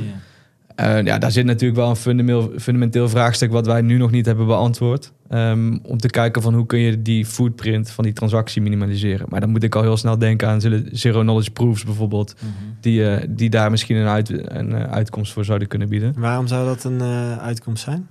[0.80, 4.26] Eh, ja, daar zit natuurlijk wel een fundamenteel, fundamenteel vraagstuk wat wij nu nog niet
[4.26, 5.12] hebben beantwoord.
[5.30, 9.26] Ehm, om te kijken van hoe kun je die footprint van die transactie minimaliseren.
[9.30, 12.34] Maar dan moet ik al heel snel denken aan zero- zero knowledge proofs bijvoorbeeld.
[12.36, 12.46] Mhm.
[12.82, 16.14] Die, eh, die daar misschien een, uit, een eh, uitkomst voor zouden kunnen bieden.
[16.18, 17.02] Waarom zou dat een
[17.40, 18.08] uitkomst zijn?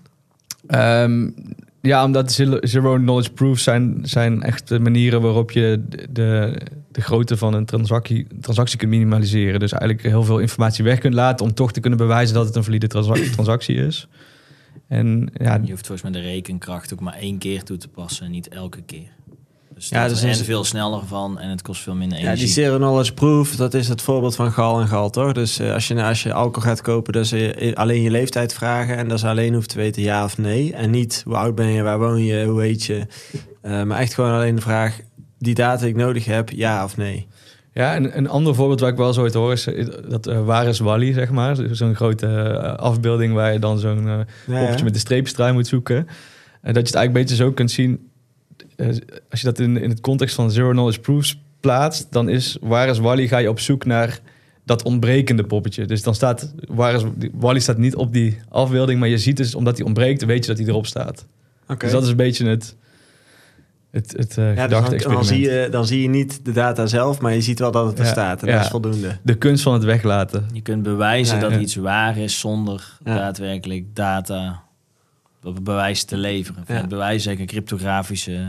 [0.67, 1.31] Ehm,
[1.81, 6.59] ja, omdat zero zero knowledge proofs zijn, zijn echt de manieren waarop je de, de,
[6.99, 9.61] de grootte van een transactie, transactie kunt minimaliseren.
[9.61, 12.57] Dus eigenlijk heel veel informatie weg kunt laten om toch te kunnen bewijzen dat het
[12.57, 14.09] een valide transa- transactie is.
[14.89, 18.25] En ja, Je hoeft volgens mij de rekenkracht ook maar één keer toe te passen
[18.27, 19.09] en niet elke keer.
[19.75, 22.25] Dus Ja, ja, dus is- en veel sneller van en het kost veel minder Ja,
[22.25, 22.45] energie.
[22.45, 25.33] die zero knowledge proof, dat is het voorbeeld van gal en gal, toch?
[25.33, 28.97] Dus eh, als, je, als je alcohol gaat kopen, dan ze alleen je leeftijd vragen...
[28.97, 30.73] en dat ze alleen hoeft te weten ja of nee.
[30.75, 33.07] En niet hoe oud ben je, waar woon je, hoe heet je.
[33.63, 35.01] Eh, maar echt gewoon alleen de vraag,
[35.39, 37.27] die data die ik nodig heb, ja of nee.
[37.73, 40.45] Ja, en een ander voorbeeld waar ik wel zo ooit hoor is eh, dat eh,
[40.45, 41.57] waar is Wally, zeg maar.
[41.71, 45.97] Zo'n grote eh, afbeelding waar je dan zo'n Ja, poppetje met de streepjestrui moet zoeken.
[46.61, 48.11] En dat je het eigenlijk een beetje zo kunt zien.
[49.31, 52.89] als je dat in, in het context van zero knowledge proofs plaatst, dan is waar
[52.89, 54.21] is Wally ga je op zoek naar
[54.65, 55.87] dat ontbrekende poppetje.
[55.87, 59.55] Dus dan staat waar is Wally staat niet op die afbeelding, maar je ziet dus
[59.55, 61.27] omdat hij ontbreekt, weet je dat hij erop staat.
[61.69, 61.85] Oké.
[61.85, 62.77] Dus dat is een beetje het
[63.91, 67.21] het, het eh Ja, dus dan, zie je, dan zie je niet de data zelf,
[67.21, 68.43] maar je ziet wel dat het er Ja, staat.
[68.43, 68.55] En ja.
[68.55, 69.19] dat is voldoende.
[69.23, 70.47] De kunst van het weglaten.
[70.53, 71.59] Je kunt bewijzen Ja, dat ja.
[71.59, 73.15] iets waar is zonder Ja.
[73.15, 74.63] daadwerkelijk data
[75.63, 76.65] bewijs te leveren.
[76.67, 76.75] Ja.
[76.75, 78.47] Het bewijs een cryptografische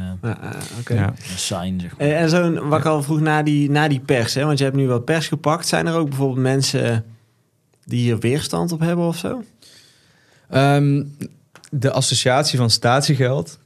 [0.87, 2.07] Ja, sign, zeg maar.
[2.07, 4.75] En zo'n, wat ik al vroeg, na die, na die pers, hè, want je hebt
[4.75, 5.67] nu wat pers gepakt.
[5.67, 7.05] Zijn er ook bijvoorbeeld mensen
[7.85, 9.43] die hier weerstand op hebben of zo?
[10.49, 11.03] Ehm,
[11.71, 13.59] de associatie van statiegeld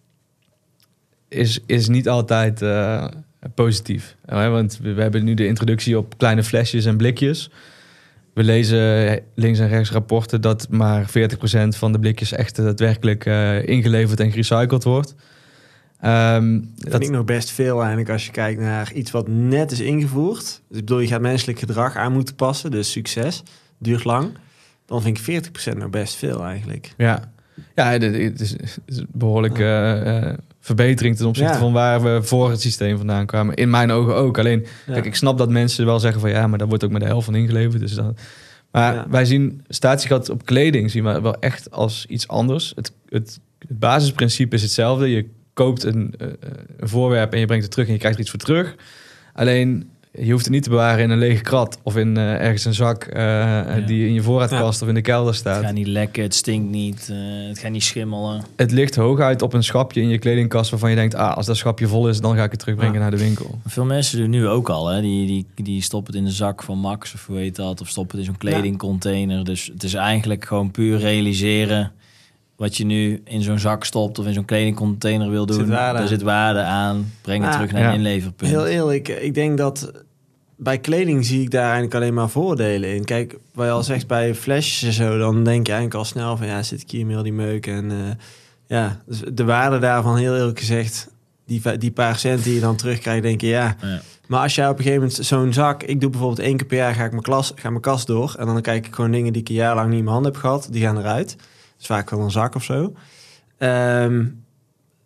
[1.34, 3.06] is, is niet altijd eh,
[3.56, 4.16] positief.
[4.26, 7.50] Want we, we hebben nu de introductie op kleine flesjes en blikjes.
[8.34, 13.68] We lezen links en rechts rapporten dat maar 40% van de blikjes echt daadwerkelijk eh,
[13.68, 15.16] ingeleverd en gerecycled wordt.
[16.00, 19.72] Ehm, Dat vind ik nog best veel eigenlijk als je kijkt naar iets wat net
[19.72, 20.44] is ingevoerd.
[20.44, 23.44] Dus ik bedoel, je gaat menselijk gedrag aan moeten passen, dus succes,
[23.78, 24.32] duurt lang.
[24.86, 25.44] Dan vind ik
[25.74, 26.94] 40% nog best veel eigenlijk.
[26.98, 27.32] Ja,
[27.76, 28.52] ja het is,
[28.86, 29.08] het
[29.58, 31.60] eh, eh, verbetering ten opzichte Ja.
[31.60, 33.56] van waar we voor het systeem vandaan kwamen.
[33.56, 34.38] In mijn ogen ook.
[34.38, 34.94] Alleen, Ja.
[34.94, 37.06] kijk, ik snap dat mensen wel zeggen van ja, maar daar wordt ook maar de
[37.06, 37.82] helft van ingeleverd.
[37.82, 38.16] Dus dan,
[38.72, 39.06] maar Ja.
[39.10, 42.72] wij zien statiegat op kleding zien we wel echt als iets anders.
[42.76, 45.10] Het, het, het basisprincipe is hetzelfde.
[45.10, 46.28] Je koopt een, eh,
[46.78, 48.76] een voorwerp en je brengt het terug en je krijgt er iets voor terug.
[49.34, 52.66] Alleen je hoeft het niet te bewaren in een lege krat of in eh, ergens
[52.66, 55.64] een zak eh, die in je voorraadkast of in de kelder Het staat.
[55.64, 58.44] gaat niet lekken, het stinkt niet, eh, het gaat niet schimmelen.
[58.56, 61.58] Het ligt hooguit op een schapje in je kledingkast waarvan je denkt, ah, als dat
[61.58, 63.00] schapje vol is, dan ga ik het terugbrengen Ja.
[63.02, 63.60] naar de winkel.
[63.66, 65.02] Veel mensen doen nu ook al, hè.
[65.02, 67.88] Die, die, die stoppen het in de zak van Max of hoe heet dat, of
[67.90, 69.44] stoppen het in zo'n kledingcontainer.
[69.44, 71.92] Dus het is eigenlijk gewoon puur realiseren
[72.64, 75.56] wat je nu in zo'n zak stopt of in zo'n kledingcontainer wil doen.
[75.56, 77.12] Zit Daar zit waarde aan.
[77.22, 77.88] Breng het Ah, terug naar ja.
[77.88, 78.52] een inleverpunt.
[78.52, 79.92] Heel eerlijk, ik denk dat
[80.56, 83.04] bij kleding zie ik daar eigenlijk alleen maar voordelen in.
[83.04, 86.38] Kijk, wat je al zegt bij flesjes en zo, dan denk je eigenlijk al snel
[86.38, 87.98] van ja, zit ik hier meer die meuk en eh,
[88.68, 91.10] ja, dus de waarde daarvan heel eerlijk gezegd,
[91.46, 93.76] die, die paar cent die je dan terugkrijgt, denk je ja.
[93.82, 94.02] Ja.
[94.28, 96.78] Maar als jij op een gegeven moment zo'n zak, ik doe bijvoorbeeld één keer per
[96.78, 99.34] jaar ga ik mijn, klas, ga mijn kast door en dan kijk ik gewoon dingen
[99.34, 101.36] die ik een jaar lang niet in mijn hand heb gehad, die gaan eruit.
[101.84, 102.94] Dus vaak wel een zak of zo.
[103.58, 104.26] Ehm,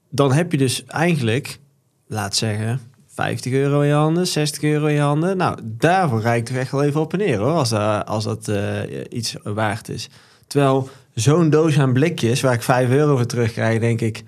[0.10, 1.60] dan heb je dus eigenlijk,
[2.08, 5.38] laat zeggen, 50 euro in je handen, 60 euro in je handen.
[5.38, 8.24] Nou, daarvoor rijd ik toch echt wel even op en neer hoor, als, dat- als
[8.24, 8.76] dat eh,
[9.10, 10.10] iets waard is.
[10.48, 14.24] Terwijl zo'n doos aan blikjes, waar ik 5 euro voor terugkrijg, denk ik,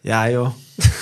[0.00, 0.48] ja joh.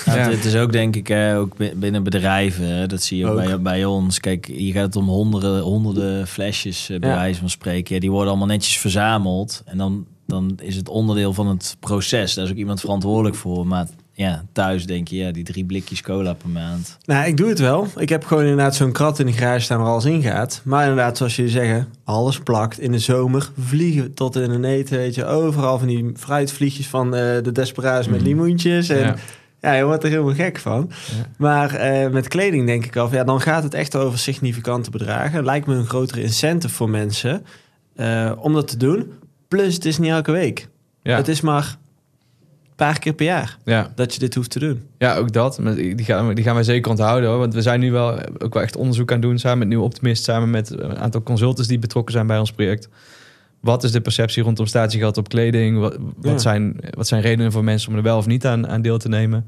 [0.05, 0.29] Ja, Ja.
[0.29, 2.89] Het, is ook denk ik hè, ook bi- binnen bedrijven.
[2.89, 3.45] Dat zie je ook, Ook.
[3.45, 4.19] Bij, bij ons.
[4.19, 7.15] Kijk, je gaat het om honderden, honderden flesjes eh, bij Ja.
[7.15, 7.93] wijze van spreken.
[7.95, 9.61] Ja, die worden allemaal netjes verzameld.
[9.65, 12.33] En dan, dan is het onderdeel van het proces.
[12.33, 13.67] Daar is ook iemand verantwoordelijk voor.
[13.67, 16.97] Maar ja, thuis denk je, ja, die drie blikjes cola per maand.
[17.05, 17.87] Nou, ik doe het wel.
[17.95, 20.61] Ik heb gewoon inderdaad zo'n krat in de garage staan waar alles in gaat.
[20.63, 22.79] Maar inderdaad, zoals jullie zeggen, alles plakt.
[22.79, 25.25] In de zomer vliegen tot in de eten, weet je.
[25.25, 28.27] Overal van die fruitvliegjes van eh, de Desperados met Mhm.
[28.27, 28.89] limoentjes.
[28.89, 29.15] En Ja.
[29.61, 29.73] ja.
[29.73, 30.89] je wordt er helemaal gek van.
[31.17, 31.25] Ja.
[31.37, 34.89] Maar eh, met kleding denk ik al, van, ja, dan gaat het echt over significante
[34.89, 35.43] bedragen.
[35.45, 37.45] Lijkt me een grotere incentive voor mensen
[37.95, 39.11] eh, om dat te doen.
[39.49, 40.67] Plus, het is niet elke week.
[41.03, 41.15] Ja.
[41.15, 41.77] Het is maar
[42.69, 43.91] een paar keer per jaar Ja.
[43.95, 44.81] dat je dit hoeft te doen.
[44.97, 45.59] ja, ook dat.
[45.75, 47.29] Die gaan, die gaan wij zeker onthouden.
[47.29, 47.39] Hoor.
[47.39, 49.81] Want we zijn nu wel ook wel echt onderzoek aan het doen samen met Nieuw
[49.83, 50.23] Optimist.
[50.23, 52.89] Samen met een aantal consultants die betrokken zijn bij ons project.
[53.59, 55.79] Wat is de perceptie rondom statiegeld op kleding?
[55.79, 56.37] Wat, wat, Ja.
[56.37, 59.09] zijn, wat zijn redenen voor mensen om er wel of niet aan, aan deel te
[59.09, 59.47] nemen?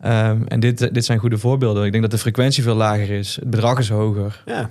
[0.00, 1.84] Ehm, en dit, dit zijn goede voorbeelden.
[1.84, 3.36] Ik denk dat de frequentie veel lager is.
[3.36, 4.42] Het bedrag is hoger.
[4.46, 4.70] Ja.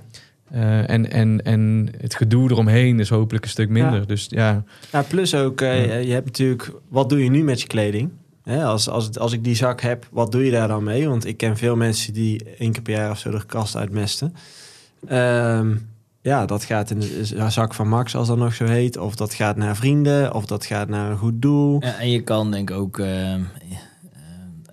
[0.50, 4.00] Eh, en, en, en het gedoe eromheen is hopelijk een stuk minder.
[4.00, 4.04] Ja.
[4.06, 5.94] Dus ja, Ja, plus ook, eh, Ja.
[5.96, 8.10] je hebt natuurlijk, wat doe je nu met je kleding?
[8.42, 11.08] Hè, als, als, als ik die zak heb, wat doe je daar dan mee?
[11.08, 14.34] Want ik ken veel mensen die één keer per jaar of zo de kast uitmesten.
[15.06, 15.74] Ehm,
[16.22, 18.96] ja, dat gaat in de zak van Max, als dat nog zo heet.
[18.96, 21.82] Of dat gaat naar vrienden, of dat gaat naar een goed doel.
[21.84, 23.40] Ja, en je kan denk ik ook eh, eh,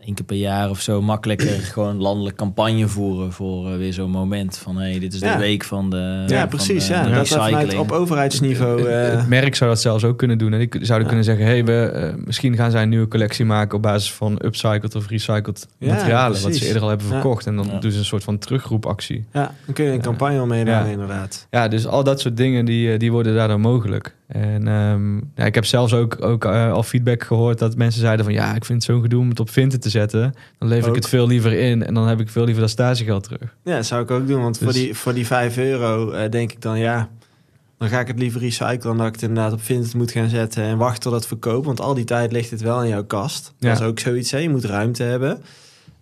[0.08, 4.10] één keer per jaar of zo makkelijker gewoon landelijk campagne voeren voor eh, weer zo'n
[4.12, 5.38] moment van hey, dit is de Ja.
[5.38, 6.88] week van de Ja, van precies.
[6.88, 7.04] de, Ja.
[7.04, 8.78] de Dat vanuit, op overheidsniveau...
[8.80, 10.54] Het- eh, Het merk zou dat zelfs ook kunnen doen.
[10.54, 11.06] En die zouden Ja.
[11.08, 14.39] kunnen zeggen: hey, we, eh, misschien gaan zij een nieuwe collectie maken op basis van
[14.46, 16.41] upcycled of recycled Ja, materialen.
[16.41, 17.13] Wat ze eerder al hebben Ja.
[17.13, 17.46] verkocht.
[17.46, 17.80] En dan Ja.
[17.80, 19.26] doen ze een soort van terugroepactie.
[19.34, 20.72] ja, dan kun je een campagne omheen Ja.
[20.72, 21.48] houden, inderdaad.
[21.52, 24.15] Ja, dus al dat soort dingen die, die worden daardoor mogelijk.
[24.28, 28.34] En ehm, ja, ik heb zelfs ook, ook al feedback gehoord dat mensen zeiden van
[28.34, 29.96] ja, ik vind het zo'n gedoe om het op Vinted te zetten.
[30.58, 30.96] Dan lever Ook.
[30.96, 33.56] ik het veel liever in en dan heb ik veel liever dat stagegeld terug.
[33.64, 34.42] Ja, dat zou ik ook doen.
[34.42, 37.10] Want voor, Dus- die, voor die 5 euro eh, denk ik dan ja.
[37.78, 40.30] Dan ga ik het liever recyclen dan dat ik het inderdaad op Vinted moet gaan
[40.30, 41.66] zetten en wachten tot het verkoopt.
[41.66, 43.54] Want al die tijd ligt het wel in jouw kast.
[43.58, 43.70] Ja.
[43.70, 44.32] Dat is ook zoiets.
[44.32, 44.38] Hè?
[44.38, 45.42] Je moet ruimte hebben.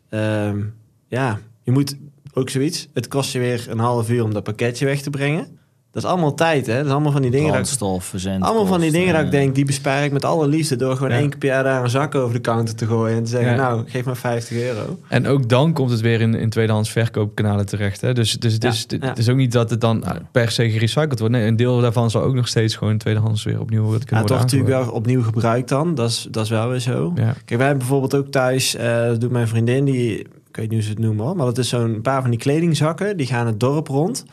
[0.10, 0.60] Ehm,
[1.08, 1.97] ja, je moet
[2.34, 2.88] ook zoiets.
[2.93, 5.58] Het kost je weer een half uur om dat pakketje weg te brengen.
[5.95, 6.75] Dat is allemaal tijd, hè?
[6.77, 7.51] Dat is allemaal van die dingen.
[7.51, 8.43] Brandstof, verzend.
[8.43, 10.95] allemaal van die dingen dat ik eh, denk, die bespaar ik met alle liefde door
[10.95, 11.17] gewoon Ja.
[11.17, 13.49] één keer per jaar daar een zak over de counter te gooien en te zeggen,
[13.51, 13.55] Ja.
[13.55, 14.99] nou, geef maar 50 euro.
[15.08, 18.01] En ook dan komt het weer in, in tweedehands verkoopkanalen terecht.
[18.01, 18.13] Hè?
[18.13, 19.15] Dus, dus het, Ja, is, het ja.
[19.15, 21.34] is ook niet dat het dan ah, per se gerecycled wordt.
[21.34, 24.25] Nee, een deel daarvan zal ook nog steeds gewoon tweedehands weer opnieuw worden Ja, kunnen
[24.25, 25.01] toch worden natuurlijk aangeboden.
[25.03, 25.95] wel opnieuw gebruikt dan.
[25.95, 27.12] Dat is, dat is wel weer zo.
[27.15, 27.23] Ja.
[27.23, 30.71] Kijk, wij hebben bijvoorbeeld ook thuis, eh, dat doet mijn vriendin, die, ik weet niet
[30.73, 33.45] hoe ze het noemen hoor, maar dat is zo'n paar van die kledingzakken, die gaan
[33.45, 34.25] het dorp rond.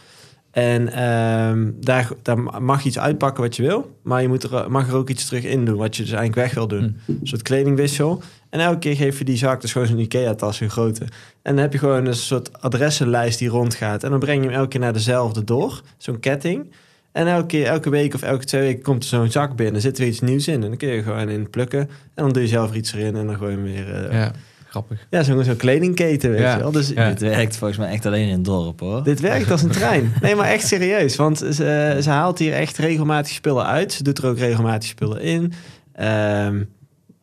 [0.53, 4.71] En ehm, daar, daar mag je iets uitpakken wat je wil, maar je moet er,
[4.71, 7.01] mag er ook iets terug in doen, wat je dus eigenlijk weg wil doen.
[7.05, 7.11] Hm.
[7.13, 8.23] Een soort kledingwissel.
[8.51, 11.05] En elke keer geef je die zak, dus gewoon zo'n Ikea-tas, een grote.
[11.43, 14.05] En dan heb je gewoon een soort adressenlijst die rondgaat.
[14.05, 16.73] En dan breng je hem elke keer naar dezelfde door, zo'n ketting.
[17.13, 19.81] En elke, keer, elke week of elke twee weken komt er zo'n zak binnen.
[19.81, 20.55] Zit er iets nieuws in.
[20.55, 21.81] En dan kun je gewoon in plukken.
[21.81, 23.17] En dan doe je zelf iets erin.
[23.17, 23.95] En dan gooi je hem weer...
[23.95, 24.33] eh, ja,
[24.75, 25.25] Ja, grappig.
[25.27, 26.53] zo'n zo'n kledingketen, weet Ja.
[26.55, 26.71] je wel.
[26.73, 27.09] Dus Ja.
[27.09, 29.03] Dit werkt volgens mij echt alleen in het dorp hoor.
[29.05, 30.13] dit werkt als een trein.
[30.21, 31.17] Nee, maar echt serieus.
[31.17, 33.93] Want ze, ze haalt hier echt regelmatig spullen uit.
[33.93, 35.53] Ze doet er ook regelmatig spullen in.
[35.93, 36.63] Ehm,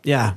[0.01, 0.35] ja,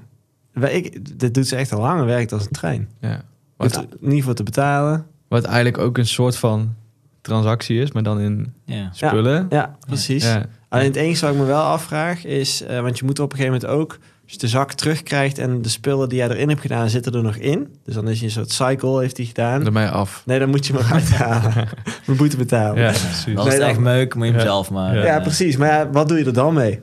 [0.60, 2.88] ik, dit doet ze echt al lang en werkt als een trein.
[3.00, 3.22] Ja.
[3.56, 5.06] Wat, niet voor te betalen.
[5.28, 6.74] wat eigenlijk ook een soort van
[7.20, 8.88] transactie is, maar dan in Ja.
[8.92, 9.46] spullen.
[9.50, 10.24] Ja, precies.
[10.24, 10.46] Ja.
[10.68, 12.62] Alleen het enige wat ik me wel afvraag is...
[12.62, 13.98] eh, want je moet op een gegeven moment ook...
[14.32, 16.90] Als je de zak terugkrijgt en de spullen die jij erin hebt gedaan...
[16.90, 17.74] zitten er nog in.
[17.84, 19.62] Dus dan is je een soort cycle, heeft hij gedaan.
[19.62, 20.22] Daarmee af.
[20.26, 21.68] Nee, dan moet je hem eruit halen.
[22.06, 22.82] We moeten betalen.
[22.82, 23.36] Ja, precies.
[23.36, 24.46] Als Nee, het dan- echt meuk, moet je hem Ja.
[24.46, 25.02] zelf maken.
[25.02, 25.20] Ja.
[25.20, 25.56] precies.
[25.56, 26.80] Maar ja, wat doe je er dan mee?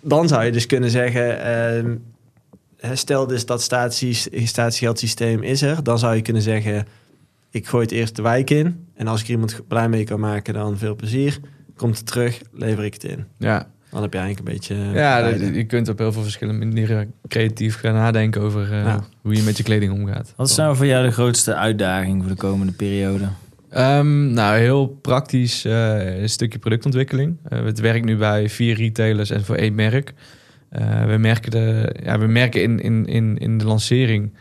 [0.00, 1.42] Dan zou je dus kunnen zeggen...
[1.44, 1.96] ehm,
[2.96, 5.82] stel dus dat staties- statiegeldsysteem is er.
[5.82, 6.86] Dan zou je kunnen zeggen...
[7.50, 8.86] Ik gooi het eerst de wijk in.
[8.94, 11.38] En als ik er iemand blij mee kan maken, dan veel plezier.
[11.76, 13.24] Komt het terug, lever ik het in.
[13.38, 14.74] Ja, Dan heb je eigenlijk een beetje...
[14.74, 19.04] eh, ja je kunt op heel veel verschillende manieren creatief gaan nadenken over eh, Ja.
[19.22, 20.32] hoe je met je kleding omgaat.
[20.36, 23.24] Wat is nou voor jou de grootste uitdaging voor de komende periode?
[23.70, 27.36] Ehm, nou, heel praktisch eh, een stukje productontwikkeling.
[27.48, 30.12] Eh, het werkt nu bij vier retailers en voor één merk.
[30.68, 34.32] Eh, we merken, de, ja, we merken in, in, in, in de lancering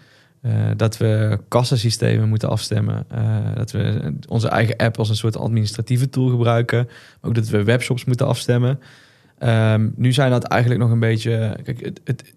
[0.41, 3.05] eh, dat we kassasystemen moeten afstemmen.
[3.09, 6.87] Eh, dat we onze eigen app als een soort administratieve tool gebruiken.
[7.21, 8.79] Ook dat we webshops moeten afstemmen.
[9.37, 11.57] Ehm, nu zijn dat eigenlijk nog een beetje...
[11.63, 12.33] Kijk, het, het,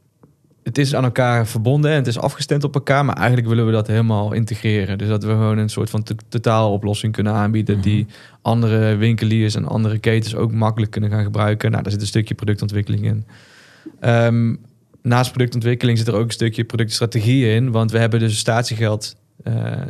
[0.62, 3.72] het is aan elkaar verbonden en het is afgestemd op elkaar, maar eigenlijk willen we
[3.72, 4.98] dat helemaal integreren.
[4.98, 7.84] Dus dat we gewoon een soort van to- totaaloplossing kunnen aanbieden Mhm.
[7.84, 8.06] die
[8.42, 11.70] andere winkeliers en andere ketens ook makkelijk kunnen gaan gebruiken.
[11.70, 13.24] Nou, daar zit een stukje productontwikkeling in.
[14.00, 14.54] Ehm,
[15.02, 19.16] naast productontwikkeling zit er ook een stukje productstrategie in, want we hebben dus statiegeld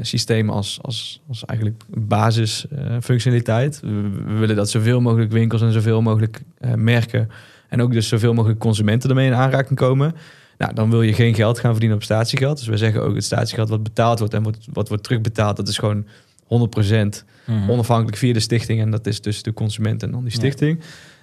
[0.00, 3.80] systeem als, als, als eigenlijk basisfunctionaliteit.
[3.80, 7.28] we, we willen dat zoveel mogelijk winkels en zoveel mogelijk eh, merken
[7.68, 10.14] en ook dus zoveel mogelijk consumenten ermee in aanraking komen.
[10.58, 12.58] Nou, dan wil je geen geld gaan verdienen op statiegeld.
[12.58, 15.68] Dus we zeggen ook het statiegeld wat betaald wordt en wordt, wat wordt terugbetaald, dat
[15.68, 16.06] is gewoon
[16.44, 17.70] 100% Mhm.
[17.70, 18.80] onafhankelijk via de stichting.
[18.80, 20.80] En dat is dus de consument en dan die stichting.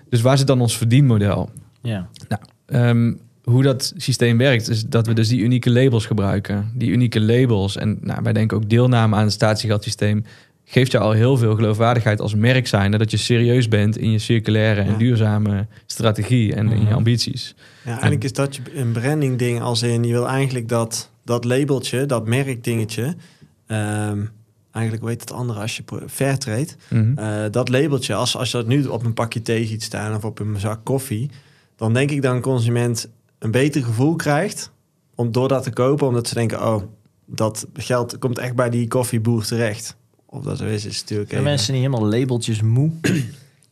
[0.09, 1.49] Dus waar zit dan ons verdienmodel?
[1.81, 2.07] Ja.
[2.65, 3.13] Ehm,
[3.49, 6.71] hoe dat systeem werkt, is dat we dus die unieke labels gebruiken.
[6.75, 7.77] Die unieke labels.
[7.77, 10.23] En nou, wij denken ook deelname aan het statiegeldsysteem
[10.69, 12.91] geeft je al heel veel geloofwaardigheid als merk zijn.
[12.91, 14.97] Dat je serieus bent in je circulaire en Ja.
[14.97, 16.93] duurzame strategie en in je Mhm.
[16.93, 17.55] ambities.
[17.83, 21.45] Ja, eigenlijk is dat je een branding ding als in je wil eigenlijk dat, dat
[21.45, 23.15] labeltje, dat merkdingetje,
[23.67, 24.19] ehm
[24.71, 27.17] eigenlijk weet het andere als je Fairtrade, Mhm.
[27.17, 30.25] eh, dat labeltje, als, als je dat nu op een pakje thee ziet staan of
[30.25, 31.29] op een zak koffie,
[31.75, 34.71] dan denk ik dat een consument een beter gevoel krijgt
[35.15, 36.83] om door dat te kopen, omdat ze denken, oh,
[37.25, 39.95] dat geld komt echt bij die koffieboer terecht.
[40.25, 42.91] Of dat zo is, is natuurlijk Zijn mensen niet helemaal labeltjes moe?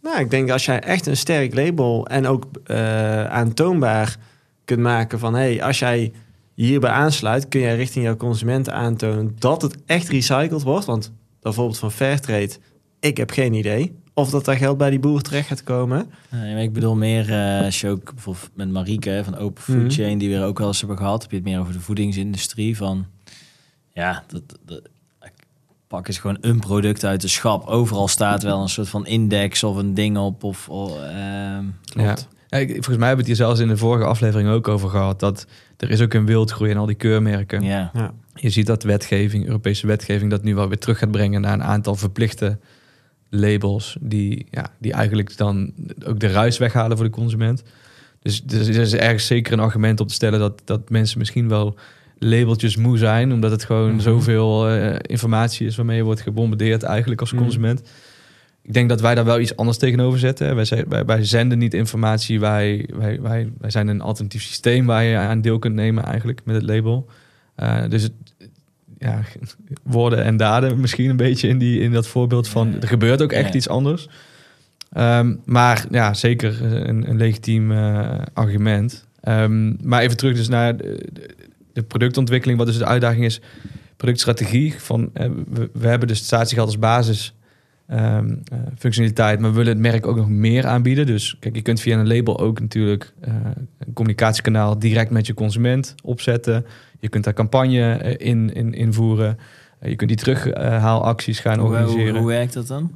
[0.02, 4.18] nou, ik denk als jij echt een sterk label en ook eh, aantoonbaar
[4.66, 6.12] kunt maken van hey, als jij
[6.54, 10.86] hierbij aansluit, kun jij richting jouw consumenten aantonen dat het echt recycled wordt.
[10.86, 12.52] Want bijvoorbeeld van Fairtrade,
[13.00, 16.10] ik heb geen idee of dat daar geld bij die boer terecht gaat komen.
[16.30, 19.76] Nee, maar ik bedoel meer, eh, als je ook bijvoorbeeld met Marieke van Open Food
[19.76, 19.90] Mhm.
[19.90, 21.80] Chain, die we er ook wel eens hebben gehad, heb je het meer over de
[21.80, 22.78] voedingsindustrie.
[22.78, 23.06] Van
[23.94, 24.82] ja, dat, dat,
[25.88, 27.66] pak eens gewoon een product uit de schap.
[27.68, 30.44] Overal staat wel een soort van index of een ding op.
[30.44, 32.16] Of, of, ehm, Ja.
[32.50, 35.20] Volgens mij hebben we het hier zelfs in de vorige aflevering ook over gehad.
[35.20, 35.46] Dat
[35.78, 37.62] er is ook een wildgroei in al die keurmerken.
[37.64, 37.92] ja.
[37.94, 38.14] Ja.
[38.36, 41.64] Je ziet dat wetgeving, Europese wetgeving, dat nu wel weer terug gaat brengen naar een
[41.64, 42.58] aantal verplichte
[43.36, 43.98] labels.
[44.02, 45.72] Die, ja, die eigenlijk dan
[46.06, 47.64] ook de ruis weghalen voor de consument.
[48.22, 51.50] Dus, dus er is ergens zeker een argument op te stellen dat, dat mensen misschien
[51.50, 51.76] wel
[52.18, 53.32] labeltjes moe zijn.
[53.34, 54.00] Omdat het gewoon Mhm.
[54.00, 57.42] zoveel eh, informatie is waarmee je wordt gebombardeerd eigenlijk als Mhm.
[57.42, 57.82] consument.
[58.62, 60.56] Ik denk dat wij daar wel iets anders tegenover zetten.
[60.56, 62.40] Wij, wij, wij zenden niet informatie.
[62.40, 66.42] Wij, wij, wij, wij zijn een alternatief systeem waar je aan deel kunt nemen eigenlijk
[66.46, 67.10] met het label.
[67.56, 68.12] Eh, dus het,
[69.00, 69.22] ja,
[69.84, 72.76] woorden en daden misschien een beetje in, die, in dat voorbeeld van...
[72.82, 74.08] Er gebeurt ook echt iets anders.
[74.92, 79.06] Ehm, maar ja, zeker een, een legitiem eh, argument.
[79.22, 81.36] Ehm, maar even terug dus naar de, de-
[81.74, 82.58] de productontwikkeling.
[82.58, 83.42] Wat dus de uitdaging is,
[83.98, 84.74] productstrategie.
[84.78, 87.34] Van, eh, we, we hebben dus statiegeld als basis
[87.88, 91.06] ehm, eh, functionaliteit, maar we willen het merk ook nog meer aanbieden.
[91.06, 93.34] Dus kijk, je kunt via een label ook natuurlijk eh,
[93.78, 96.66] een communicatiekanaal direct met je consument opzetten.
[97.00, 99.38] Je kunt daar campagne eh, in, in invoeren.
[99.82, 102.10] Je kunt die terughaalacties gaan Hoe, organiseren.
[102.10, 102.92] hoe, hoe werkt dat dan?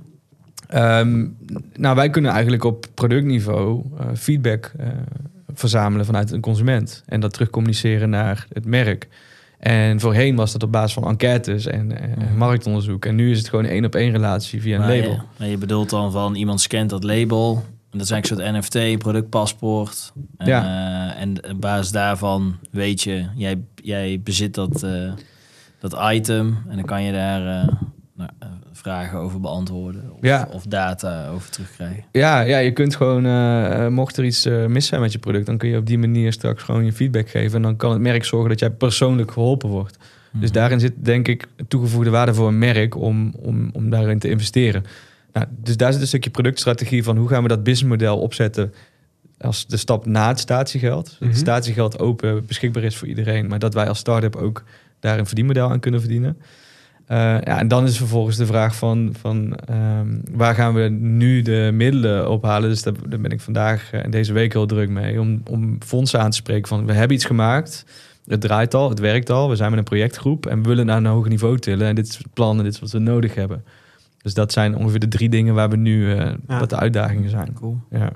[0.68, 1.28] Ehm,
[1.76, 3.84] nou, wij kunnen eigenlijk op productniveau
[4.14, 4.72] feedback
[5.54, 7.04] verzamelen vanuit een consument.
[7.06, 9.08] En dat terugcommuniceren naar het merk.
[9.60, 12.38] En voorheen was dat op basis van enquêtes en, en Mhm.
[12.38, 13.06] marktonderzoek.
[13.06, 15.12] En nu is het gewoon één op één relatie via een Maar label.
[15.12, 17.64] Je, maar je bedoelt dan van iemand scant dat label.
[17.92, 20.14] En dat is eigenlijk een soort NFT, productpaspoort.
[20.38, 20.64] En, Ja.
[21.16, 25.12] eh, en op basis daarvan weet je, jij, jij bezit dat, eh,
[25.80, 26.58] dat item.
[26.70, 27.68] En dan kan je daar eh,
[28.20, 30.12] nou, eh, vragen over beantwoorden.
[30.12, 30.48] Of, Ja.
[30.52, 32.04] of data over terugkrijgen.
[32.12, 35.46] Ja, ja, je kunt gewoon, eh, eh, mocht er iets mis zijn met je product,
[35.46, 37.56] dan kun je op die manier straks gewoon je feedback geven.
[37.56, 39.98] En dan kan het merk zorgen dat jij persoonlijk geholpen wordt.
[40.32, 40.42] Mhm.
[40.42, 44.30] Dus daarin zit denk ik toegevoegde waarde voor een merk om, om, om daarin te
[44.30, 44.84] investeren.
[45.34, 48.74] Nou, dus daar zit een stukje productstrategie van hoe gaan we dat businessmodel opzetten
[49.38, 51.06] als de stap na het statiegeld.
[51.06, 51.30] Dat Mhm.
[51.30, 54.64] het statiegeld open beschikbaar is voor iedereen, maar dat wij als start-up ook
[55.00, 56.38] daar een verdienmodel aan kunnen verdienen.
[57.10, 61.42] Eh, ja, en dan is vervolgens de vraag van, van ehm, waar gaan we nu
[61.42, 62.70] de middelen ophalen.
[62.70, 65.20] Dus daar, daar ben ik vandaag en deze week heel druk mee.
[65.20, 67.86] Om, om fondsen aan te spreken van we hebben iets gemaakt.
[68.28, 69.50] Het draait al, het werkt al.
[69.50, 71.88] We zijn met een projectgroep en we willen naar een hoger niveau tillen.
[71.88, 73.64] En dit is het plan en dit is wat we nodig hebben.
[74.22, 76.60] Dus dat zijn ongeveer de drie dingen waar we nu, eh Ja.
[76.60, 77.54] wat de uitdagingen zijn.
[77.54, 77.78] Cool.
[77.90, 78.14] Ja, Het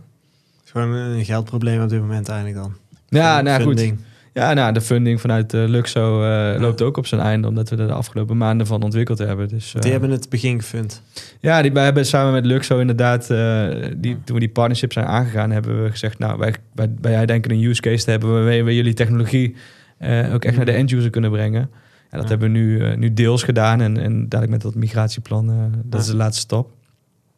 [0.65, 2.73] is gewoon een geldprobleem op dit moment eigenlijk dan.
[3.09, 3.93] ja nou goed.
[4.33, 7.75] Ja, nou, de funding vanuit eh, Luxo eh, loopt ook op zijn einde, omdat we
[7.75, 9.47] er de afgelopen maanden van ontwikkeld hebben.
[9.47, 11.01] Dus, eh, Die hebben het begin gefund.
[11.39, 13.67] Ja, die, wij hebben samen met Luxo inderdaad, eh,
[13.97, 17.51] die, toen we die partnership zijn aangegaan, hebben we gezegd, nou, wij, wij, wij denken
[17.51, 19.55] een use case te hebben waarmee we jullie technologie
[19.97, 21.61] eh, ook echt naar de end user kunnen brengen.
[22.09, 22.27] En dat Ja.
[22.29, 25.93] hebben we nu, eh, nu deels gedaan en, en dadelijk met dat migratieplan, eh, dat
[25.93, 25.99] Ja.
[25.99, 26.69] is de laatste stap.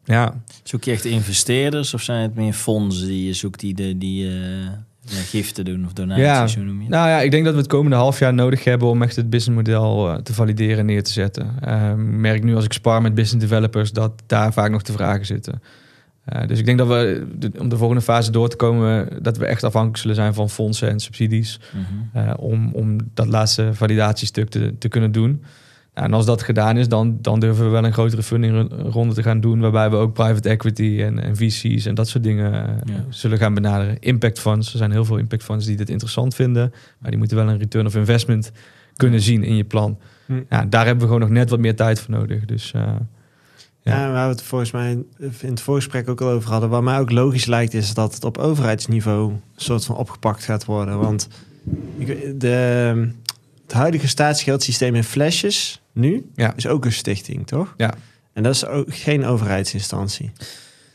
[0.03, 3.97] Ja, Zoek je echt investeerders of zijn het meer fondsen die je zoekt die, de,
[3.97, 4.33] die eh,
[5.05, 6.61] ja, giften doen of donaties, Ja.
[6.61, 6.89] noem je?
[6.89, 9.29] Nou ja, ik denk dat we het komende half jaar nodig hebben om echt het
[9.29, 11.45] businessmodel eh, te valideren en neer te zetten.
[11.91, 15.25] Ik merk nu als ik spar met business developers dat daar vaak nog de vragen
[15.25, 15.61] zitten.
[16.25, 19.37] Eh, dus ik denk dat we, de- om de volgende fase door te komen, dat
[19.37, 21.59] we echt afhankelijk zullen zijn van fondsen en subsidies.
[22.13, 22.33] Mhm.
[22.39, 25.43] om, om dat laatste validatiestuk te, te kunnen doen.
[25.95, 29.23] Nou, en als dat gedaan is, dan, dan durven we wel een grotere fundingronde te
[29.23, 29.59] gaan doen.
[29.59, 33.05] Waarbij we ook private equity en, en VC's en dat soort dingen eh, Ja.
[33.09, 33.99] zullen gaan benaderen.
[33.99, 36.73] Impact funds, er zijn heel veel impact funds die dit interessant vinden.
[36.99, 38.51] Maar die moeten wel een return of investment
[38.95, 39.97] kunnen zien in je plan.
[40.25, 40.33] Hm.
[40.49, 42.45] Ja, daar hebben we gewoon nog net wat meer tijd voor nodig.
[42.45, 42.81] Dus eh,
[43.81, 44.11] Ja, Ja.
[44.11, 46.69] waar we het volgens mij in het voorgesprek ook al over hadden.
[46.69, 50.65] Wat mij ook logisch lijkt, is dat het op overheidsniveau een soort van opgepakt gaat
[50.65, 50.99] worden.
[50.99, 51.27] Want
[52.37, 53.07] de,
[53.63, 56.53] het huidige staatsgeldsysteem in flesjes nu Ja.
[56.55, 57.73] is ook een stichting, toch?
[57.77, 57.93] Ja.
[58.33, 60.31] En dat is ook geen overheidsinstantie.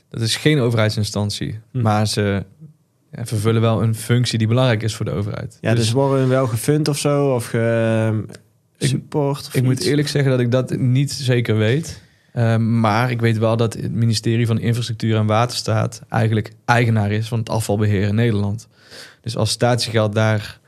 [0.09, 1.59] dat is geen overheidsinstantie.
[1.71, 1.81] Hm.
[1.81, 2.45] Maar ze
[3.13, 5.59] vervullen wel een functie die belangrijk is voor de overheid.
[5.61, 7.35] Ja, dus, worden wel gefund of zo?
[7.35, 8.25] Of ge,
[8.79, 9.47] support?
[9.47, 12.03] of Ik moet eerlijk zeggen dat ik dat niet zeker weet.
[12.33, 17.29] Ehm, maar ik weet wel dat het ministerie van Infrastructuur en Waterstaat eigenlijk eigenaar is
[17.29, 18.69] van het afvalbeheer in Nederland.
[19.21, 20.60] Dus als statiegeld daar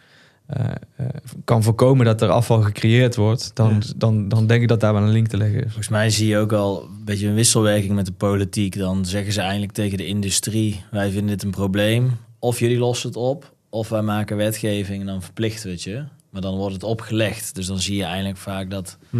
[0.46, 0.64] eh,
[0.96, 1.06] eh,
[1.44, 3.78] kan voorkomen dat er afval gecreëerd wordt, dan, Ja.
[3.96, 5.64] dan, dan denk ik dat daar wel een link te leggen is.
[5.64, 8.78] Volgens mij zie je ook al een beetje een wisselwerking met de politiek.
[8.78, 12.10] Dan zeggen ze eindelijk tegen de industrie: wij vinden dit een probleem.
[12.38, 16.04] Of jullie lossen het op, of wij maken wetgeving en dan verplichten we het je.
[16.30, 17.54] Maar dan wordt het opgelegd.
[17.54, 19.18] Dus dan zie je eigenlijk vaak dat Hm.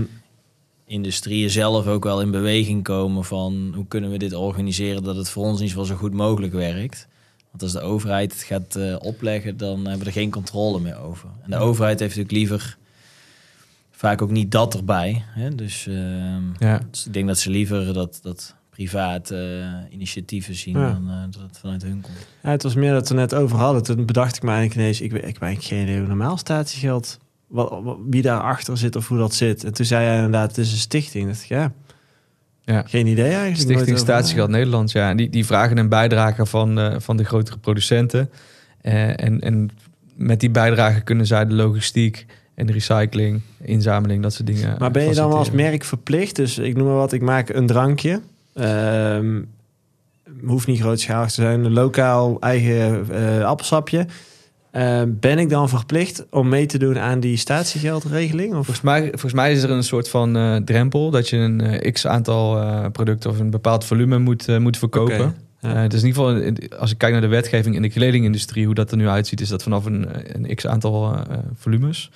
[0.86, 5.28] industrieën zelf ook wel in beweging komen van hoe kunnen we dit organiseren dat het
[5.30, 7.08] voor ons in ieder geval zo goed mogelijk werkt.
[7.52, 10.98] Want als de overheid het gaat eh, opleggen, dan hebben we er geen controle meer
[10.98, 11.28] over.
[11.42, 12.76] En de overheid heeft natuurlijk liever
[13.90, 15.24] vaak ook niet dat erbij.
[15.26, 15.54] Hè?
[15.54, 16.80] Dus, ehm, Ja.
[16.90, 20.92] dus ik denk dat ze liever dat, dat private eh, initiatieven zien Ja.
[20.92, 22.26] dan eh, dat het vanuit hun komt.
[22.42, 23.82] Ja, het was meer dat we net over hadden.
[23.82, 25.00] Toen bedacht ik me eigenlijk ineens...
[25.00, 27.18] Ik, weet- ik heb eigenlijk geen idee hoe normaal statiegeld...
[27.46, 29.64] Wat, wat- wie daarachter zit of hoe dat zit.
[29.64, 31.26] En toen zei hij inderdaad, het is een stichting.
[31.28, 31.72] Dat, ja,
[32.64, 32.84] Ja.
[32.86, 33.56] geen idee eigenlijk.
[33.56, 35.10] Stichting Statiegeld Nederland, ja.
[35.10, 38.30] En die, die vragen een bijdrage van, eh, van de grotere producenten.
[38.80, 39.70] Eh, en, en
[40.14, 44.76] met die bijdrage kunnen zij de logistiek en de recycling, inzameling, dat soort dingen.
[44.78, 46.36] Maar ben je dan als merk verplicht?
[46.36, 48.20] Dus ik noem maar wat, ik maak een drankje.
[48.54, 49.40] Ehm,
[50.46, 51.64] hoeft niet grootschalig te zijn.
[51.64, 54.06] Een lokaal eigen eh, appelsapje.
[54.72, 58.48] Ehm, ben ik dan verplicht om mee te doen aan die statiegeldregeling?
[58.48, 58.64] Of?
[58.64, 61.92] Volgens mij, volgens mij is er een soort van eh, drempel dat je een eh,
[61.92, 65.34] x aantal eh, producten of een bepaald volume moet, moet verkopen.
[65.60, 65.68] Ja.
[65.68, 68.74] Het is in ieder geval, als ik kijk naar de wetgeving in de kledingindustrie, hoe
[68.74, 71.16] dat er nu uitziet, is dat vanaf een, een x aantal
[71.54, 72.10] volumes.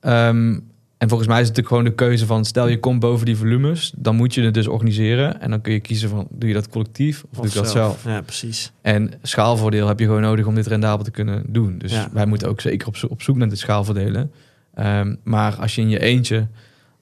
[0.00, 0.58] Ehm,
[1.02, 3.36] en volgens mij is het natuurlijk gewoon de keuze van, stel je komt boven die
[3.36, 5.40] volumes, dan moet je het dus organiseren.
[5.40, 8.04] En dan kun je kiezen van, doe je dat collectief of, doe je dat zelf?
[8.04, 8.72] Ja, precies.
[8.82, 11.78] En schaalvoordeel heb je gewoon nodig om dit rendabel te kunnen doen.
[11.78, 12.08] Dus Ja.
[12.12, 14.32] wij moeten ook zeker op, zo- op zoek naar dit schaalvoordelen.
[14.74, 16.46] Ehm, maar als je in je eentje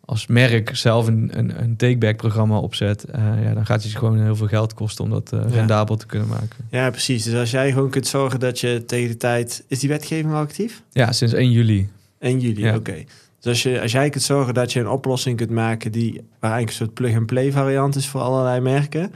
[0.05, 3.99] als merk zelf een, een, een take-back programma opzet, eh, ja, dan gaat het je
[3.99, 5.47] gewoon heel veel geld kosten om dat eh, Ja.
[5.55, 6.57] rendabel te kunnen maken.
[6.71, 7.25] Ja, precies.
[7.25, 9.65] Dus als jij gewoon kunt zorgen dat je tegen de tijd...
[9.69, 10.83] Is die wetgeving al actief?
[10.93, 11.89] Ja, sinds 1 juli.
[12.19, 12.75] 1 juli, Ja.
[12.77, 13.05] oké.
[13.41, 16.51] Dus als, je, als jij kunt zorgen dat je een oplossing kunt maken die waar
[16.53, 19.13] eigenlijk een soort plug-and-play variant is voor allerlei merken,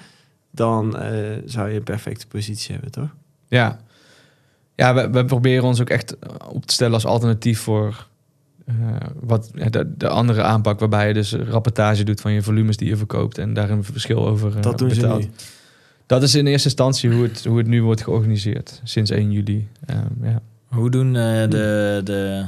[0.50, 1.10] dan eh,
[1.44, 3.14] zou je een perfecte positie hebben, toch?
[3.48, 3.80] Ja,
[4.74, 6.16] ja we, we proberen ons ook echt
[6.48, 8.06] op te stellen als alternatief voor
[8.66, 8.74] eh,
[9.20, 12.96] wat, de, de andere aanpak, waarbij je dus rapportage doet van je volumes die je
[12.96, 15.20] verkoopt en daar een verschil over eh, Dat doen ze betaalt.
[15.20, 15.30] nu.
[16.06, 19.68] Dat is in eerste instantie hoe het, hoe het nu wordt georganiseerd, sinds 1 juli.
[19.86, 20.42] Ehm, ja.
[20.66, 22.46] Hoe doen eh, de, de...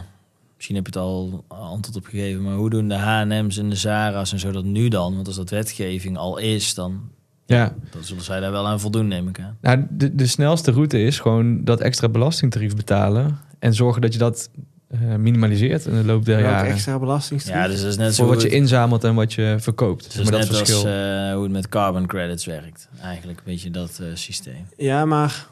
[0.57, 3.77] Misschien heb je het al antwoord op gegeven, maar hoe doen de H&M's en de
[3.77, 5.15] Zara's en zo dat nu dan?
[5.15, 7.01] Want als dat wetgeving al is, dan,
[7.47, 9.57] ja, dan zullen zij daar wel aan voldoen, neem ik aan.
[9.61, 14.19] nou, de, de snelste route is gewoon dat extra belastingtarief betalen en zorgen dat je
[14.19, 14.51] dat
[14.89, 16.71] eh, minimaliseert in de loop der jaren.
[16.73, 17.63] extra belastingstarief?
[17.63, 20.07] Ja, dus dat is net zo Voor wat je inzamelt en wat je verkoopt.
[20.07, 22.89] is maar dat net als eh, hoe het met carbon credits werkt.
[23.01, 24.67] Eigenlijk een beetje dat eh, systeem.
[24.77, 25.47] Ja, maar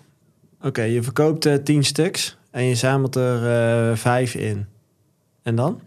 [0.61, 4.67] oké, je verkoopt eh, tien stuks en je zamelt er vijf in.
[5.45, 5.81] En dan?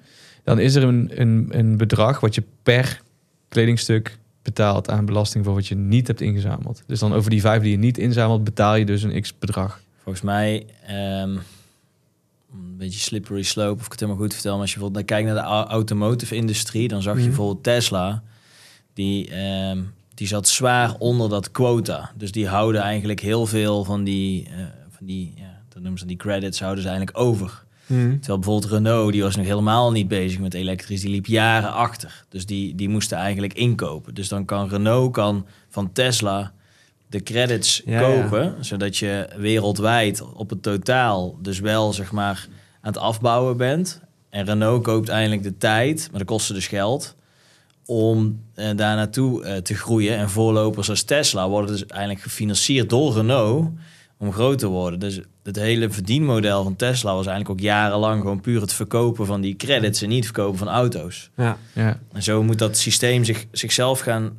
[0.43, 3.01] Dan is er een, een, een bedrag wat je per
[3.47, 6.83] kledingstuk betaalt aan belasting voor wat je niet hebt ingezameld.
[6.85, 9.81] Dus dan over die vijf die je niet inzamelt, betaal je dus een x bedrag.
[10.03, 11.37] Volgens mij, ehm,
[12.53, 14.51] een beetje slippery slope, of ik het helemaal goed vertel.
[14.51, 17.27] Maar als je bijvoorbeeld kijkt naar de au- automotive industrie, dan zag je Mhm.
[17.27, 18.23] bijvoorbeeld Tesla,
[18.93, 19.79] die, ehm,
[20.13, 22.11] die zat zwaar onder dat quota.
[22.15, 24.53] Dus die houden eigenlijk heel veel van die, eh,
[24.89, 27.65] van die ja, dat noemen ze die credits, houden ze eigenlijk over.
[27.87, 31.01] Terwijl bijvoorbeeld Renault, die was nog helemaal niet bezig met elektrisch.
[31.01, 32.25] Die liep jaren achter.
[32.29, 34.13] Dus die, die moesten eigenlijk inkopen.
[34.13, 36.53] Dus dan kan Renault kan van Tesla
[37.09, 38.55] de credits Ja, kopen.
[38.65, 42.47] Zodat je wereldwijd op het totaal dus wel zeg maar
[42.81, 44.01] aan het afbouwen bent.
[44.29, 47.15] En Renault koopt eindelijk de tijd, maar dat kostte dus geld.
[47.85, 50.17] Om eh, daar naartoe eh, te groeien.
[50.17, 53.69] En voorlopers als Tesla worden dus eigenlijk gefinancierd door Renault
[54.17, 54.99] om groot te worden.
[54.99, 59.41] Dus het hele verdienmodel van Tesla was eigenlijk ook jarenlang gewoon puur het verkopen van
[59.41, 61.29] die credits en niet verkopen van auto's.
[61.37, 61.57] Ja.
[61.73, 64.31] Ja, En zo moet dat systeem zich, zichzelf gaan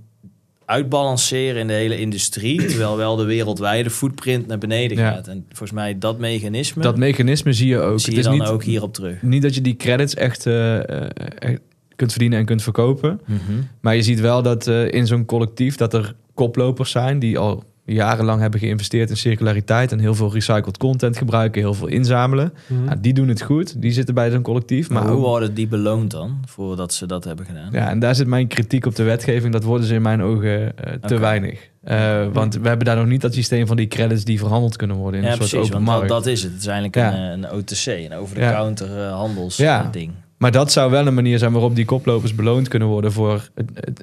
[0.65, 5.11] uitbalanceren in de hele industrie, terwijl wel de weldwijde footprint naar beneden Ja.
[5.13, 5.29] gaat.
[5.29, 7.99] En volgens mij dat mechanisme dat mechanisme zie je ook.
[8.01, 9.23] zie Het je is dan niet, ook hierop terug.
[9.23, 11.61] niet dat je die credits echt, eh, eh, echt
[11.97, 13.21] kunt verdienen en kunt verkopen.
[13.27, 13.41] Mhm.
[13.81, 17.65] Maar je ziet wel dat eh, in zo'n collectief dat er koplopers zijn die al
[17.95, 22.53] jarenlang hebben geïnvesteerd in circulariteit en heel veel recycled content gebruiken, heel veel inzamelen.
[22.67, 22.85] Mhm.
[22.85, 24.89] Ja, die doen het goed, die zitten bij zo'n collectief.
[24.91, 27.69] Maar Maar hoe ook- worden die beloond dan, voordat ze dat hebben gedaan?
[27.73, 29.53] ja, en daar zit mijn kritiek op de wetgeving.
[29.53, 31.69] Dat worden ze in mijn ogen eh, te weinig.
[31.83, 34.97] Eh, want we hebben daar nog niet dat systeem van die credits die verhandeld kunnen
[34.97, 36.09] worden in Ja, een soort precies, open dat, markt.
[36.09, 36.53] dat is het.
[36.53, 37.15] Het is eigenlijk Ja.
[37.33, 39.85] een, een OTC, een over-the-counter eh, handels Ja.
[39.85, 40.11] eh, ding.
[40.39, 43.49] Maar dat zou wel een manier zijn waarop die koplopers beloond kunnen worden voor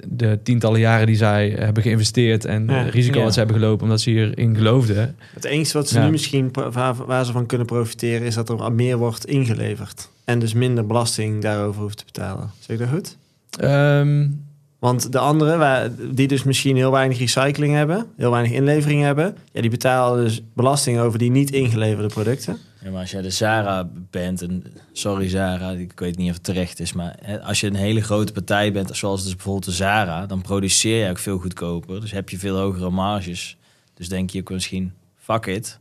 [0.09, 2.73] de tientallen jaren die zij hebben geïnvesteerd en Ja.
[2.83, 3.23] het risico Ja.
[3.23, 5.15] wat ze hebben gelopen omdat ze hierin geloofden.
[5.33, 6.05] Het enige wat ze Ja.
[6.05, 6.51] nu misschien
[7.07, 10.09] waar, ze van kunnen profiteren is dat er meer wordt ingeleverd.
[10.25, 12.51] En dus minder belasting daarover hoeft te betalen.
[12.59, 13.17] Zeg ik dat goed?
[13.59, 14.27] Ehm,
[14.79, 19.61] Want de anderen, die dus misschien heel weinig recycling hebben, heel weinig inlevering hebben, ja,
[19.61, 22.57] die betalen dus belasting over die niet ingeleverde producten.
[22.85, 26.43] Ja, maar als jij de Zara bent, en sorry Zara, ik weet niet of het
[26.43, 29.71] terecht is, maar hè, als je een hele grote partij bent, zoals dus bijvoorbeeld de
[29.71, 32.01] Zara, dan produceer je ook veel goedkoper.
[32.01, 33.57] Dus heb je veel hogere marges.
[33.93, 35.79] Dus denk je ook misschien, fuck it,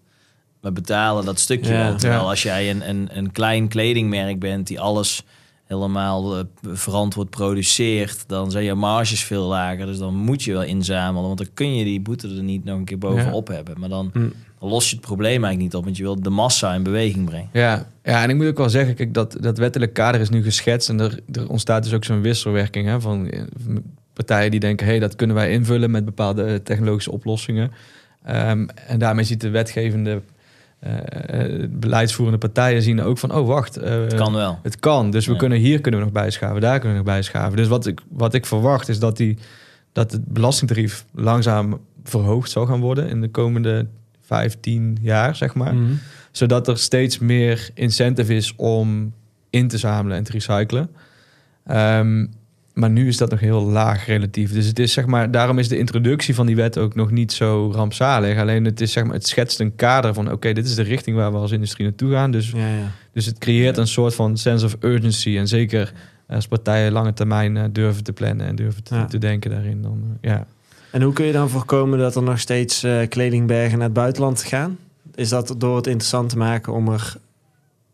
[0.61, 1.85] we betalen dat stukje Ja.
[1.89, 1.97] wel.
[1.97, 2.29] Terwijl Ja.
[2.29, 5.23] als jij een, een, een klein kledingmerk bent die alles
[5.65, 9.87] helemaal eh, verantwoord produceert, dan zijn je marges veel lager.
[9.87, 12.77] Dus dan moet je wel inzamelen, want dan kun je die boete er niet nog
[12.79, 13.81] een keer bovenop hebben.
[13.81, 14.29] Maar dan, Hm.
[14.69, 17.49] Los je het probleem eigenlijk niet op, want je wil de massa in beweging brengen.
[17.53, 17.87] ja.
[18.05, 20.89] ja, en ik moet ook wel zeggen, kijk, dat, dat wettelijk kader is nu geschetst
[20.89, 23.43] en er, er ontstaat dus ook zo'n wisselwerking hè, van eh,
[24.13, 27.71] partijen die denken, hé, hey, dat kunnen wij invullen met bepaalde eh, technologische oplossingen.
[28.25, 30.21] Ehm, en daarmee ziet de wetgevende,
[30.79, 34.59] eh, beleidsvoerende partijen zien ook van, oh wacht, Het kan wel.
[34.63, 35.39] Het kan, dus we Ja.
[35.39, 37.57] kunnen hier kunnen we nog bijschaven, daar kunnen we nog bijschaven.
[37.57, 39.39] Dus wat ik, wat ik verwacht is dat, die,
[39.93, 43.87] dat het belastingtarief langzaam verhoogd zal gaan worden in de komende
[44.25, 45.75] 15 jaar, zeg maar.
[45.75, 45.93] Mhm.
[46.31, 49.13] Zodat er steeds meer incentive is om
[49.51, 50.91] in te zamelen en te recyclen.
[51.67, 52.27] Ehm,
[52.75, 54.53] maar nu is dat nog heel laag relatief.
[54.53, 57.33] Dus het is zeg maar, daarom is de introductie van die wet ook nog niet
[57.33, 58.39] zo rampzalig.
[58.39, 61.17] Alleen het is zeg maar, het schetst een kader van oké, dit is de richting
[61.17, 62.31] waar we als industrie naartoe gaan.
[62.31, 62.91] Dus Ja, ja.
[63.13, 65.37] dus het creëert een soort van sense of urgency.
[65.37, 65.93] En zeker
[66.27, 69.83] als partijen lange termijn eh, durven te plannen en durven te, te denken daarin.
[69.83, 70.47] Dan, eh, ja.
[70.95, 74.43] En hoe kun je dan voorkomen dat er nog steeds eh, kledingbergen naar het buitenland
[74.43, 74.79] gaan?
[75.15, 77.17] Is dat door het interessant te maken om er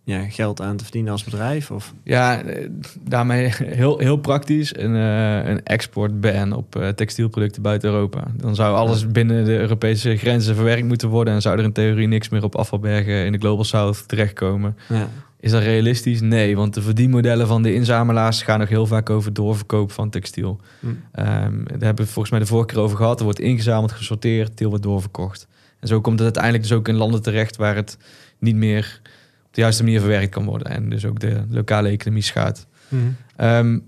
[0.04, 1.70] ja, geld aan te verdienen als bedrijf?
[1.70, 1.94] Of?
[2.04, 8.24] ja, eh, daarmee heel, heel praktisch een, eh, een exportban op eh, textielproducten buiten Europa.
[8.36, 11.34] Dan zou alles binnen de Europese grenzen verwerkt moeten worden.
[11.34, 14.76] En zou er in theorie niks meer op afvalbergen in de Global South terechtkomen.
[14.88, 15.08] Ja.
[15.40, 16.20] Is dat realistisch?
[16.20, 20.60] Nee, want de verdienmodellen van de inzamelaars gaan nog heel vaak over doorverkoop van textiel.
[20.80, 20.86] Hm.
[21.12, 23.18] Ehm, daar hebben we volgens mij de vorige keer over gehad.
[23.18, 25.48] Er wordt ingezameld, gesorteerd, deel wordt doorverkocht.
[25.80, 27.98] En zo komt het uiteindelijk dus ook in landen terecht waar het
[28.38, 29.00] niet meer
[29.46, 30.66] op de juiste manier verwerkt kan worden.
[30.66, 32.66] En dus ook de lokale economie schaadt.
[32.88, 33.02] Mhm.
[33.36, 33.78] Ehm,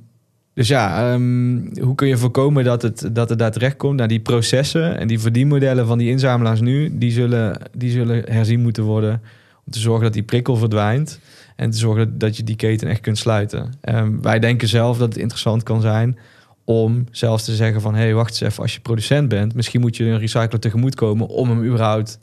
[0.54, 3.96] dus ja, ehm, hoe kun je voorkomen dat het, dat het daar terecht komt?
[3.96, 8.60] Nou, die processen en die verdienmodellen van die inzamelaars nu, die zullen, die zullen herzien
[8.60, 9.22] moeten worden.
[9.66, 11.18] Om te zorgen dat die prikkel verdwijnt.
[11.62, 13.72] En te zorgen dat, je die keten echt kunt sluiten.
[13.80, 16.18] Ehm, wij denken zelf dat het interessant kan zijn
[16.64, 17.94] om zelfs te zeggen van...
[17.94, 19.54] hé, hey, wacht eens even, als je producent bent...
[19.54, 22.18] misschien moet je een recycler tegemoetkomen om hem überhaupt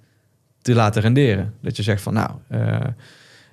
[0.61, 1.53] te laten renderen.
[1.61, 2.59] Dat je zegt van, nou, eh,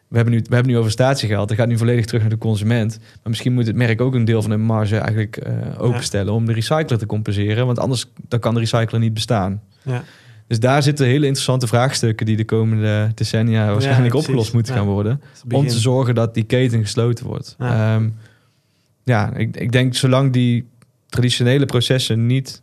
[0.08, 1.48] we, hebben nu, we hebben nu over statiegeld...
[1.48, 2.98] dat gaat nu volledig terug naar de consument.
[2.98, 6.32] Maar misschien moet het merk ook een deel van de marge eigenlijk eh, openstellen...
[6.32, 7.66] om de recycler te compenseren.
[7.66, 9.62] Want anders dan kan de recycler niet bestaan.
[9.82, 10.04] Ja.
[10.46, 12.26] Dus daar zitten hele interessante vraagstukken...
[12.26, 14.78] die de komende decennia waarschijnlijk opgelost moeten Ja.
[14.80, 15.20] gaan worden
[15.50, 17.54] om te zorgen dat die keten gesloten wordt.
[17.58, 17.94] Ja.
[17.94, 18.00] Ja,
[19.04, 20.68] ja ik, ik denk zolang die
[21.06, 22.62] traditionele processen niet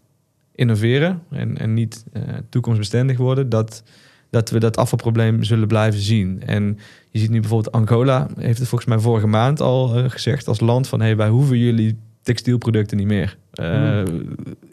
[0.55, 3.84] innoveren en, en niet eh, toekomstbestendig worden, dat,
[4.29, 6.43] dat we dat afvalprobleem zullen blijven zien.
[6.45, 6.79] En
[7.11, 10.59] je ziet nu bijvoorbeeld Angola heeft het volgens mij vorige maand al eh, gezegd als
[10.59, 13.38] land van hey, wij hoeven jullie textielproducten niet meer.
[13.51, 14.03] Eh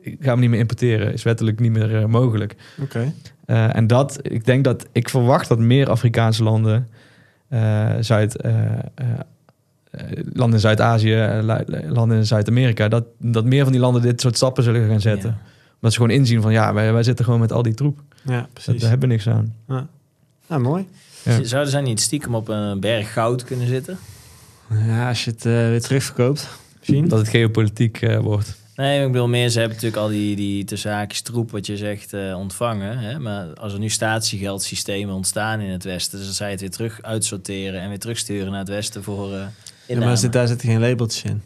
[0.02, 2.56] Ik ga hem niet meer importeren, is wettelijk niet meer eh, mogelijk.
[2.82, 3.12] Oké.
[3.46, 6.88] Eh, en dat, ik denk dat ik verwacht dat meer Afrikaanse landen,
[7.48, 8.78] eh, Zuid, eh, eh,
[9.90, 10.00] eh,
[10.32, 14.36] landen in Zuid-Azië, la- landen in Zuid-Amerika, dat, dat meer van die landen dit soort
[14.36, 15.30] stappen zullen gaan zetten.
[15.30, 15.48] Ja.
[15.74, 18.00] Omdat ze gewoon inzien van ja, wij, wij zitten gewoon met al die troep.
[18.24, 18.80] Ja, Dat, precies.
[18.80, 19.54] daar hebben we niks aan.
[20.46, 20.88] Nou, mooi.
[21.22, 21.44] Ja.
[21.44, 23.98] Zouden zij niet stiekem op een berg goud kunnen zitten?
[24.86, 26.48] Ja, als je het eh, weer terugverkoopt.
[26.78, 27.08] Misschien.
[27.08, 28.58] Dat het geopolitiek eh, wordt.
[28.76, 31.76] Nee, ik bedoel meer, ze hebben natuurlijk al die, die tussen haakjes troep, wat je
[31.76, 32.98] zegt, eh, ontvangen.
[32.98, 33.18] Hè?
[33.18, 37.02] Maar als er nu statiegeldsystemen ontstaan in het Westen, dus dan zij het weer terug
[37.02, 39.48] uitsorteren en weer terugsturen naar het Westen voor eh Ja,
[39.86, 40.06] inname.
[40.06, 41.42] maar zit, daar zitten geen labeltjes in.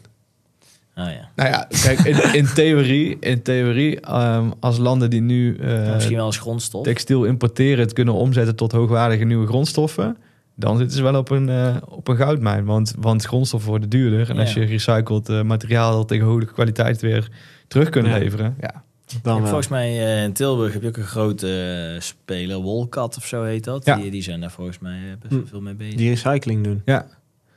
[0.97, 1.29] Oh ja.
[1.35, 6.15] Nou ja, kijk, in, in theorie, in theorie ehm, als landen die nu eh, Misschien
[6.15, 6.83] wel als grondstof.
[6.83, 10.17] textiel importeren het kunnen omzetten tot hoogwaardige nieuwe grondstoffen,
[10.55, 12.65] dan zitten ze wel op een, eh, op een goudmijn.
[12.65, 14.29] Want, want grondstoffen worden duurder.
[14.29, 14.41] En Ja.
[14.41, 17.29] als je gerecycled eh, materiaal tegen hoge kwaliteit weer
[17.67, 18.17] terug kunt Ja.
[18.17, 18.83] leveren, ja.
[19.21, 19.45] Dan wel.
[19.45, 23.43] volgens mij eh, in Tilburg heb je ook een grote eh, speler, Wolcat of zo
[23.43, 23.85] heet dat.
[23.85, 23.95] Ja.
[23.95, 25.47] Die, die zijn daar volgens mij eh, best wel Hm.
[25.47, 25.95] veel mee bezig.
[25.95, 26.81] Die recycling doen.
[26.85, 27.07] Ja.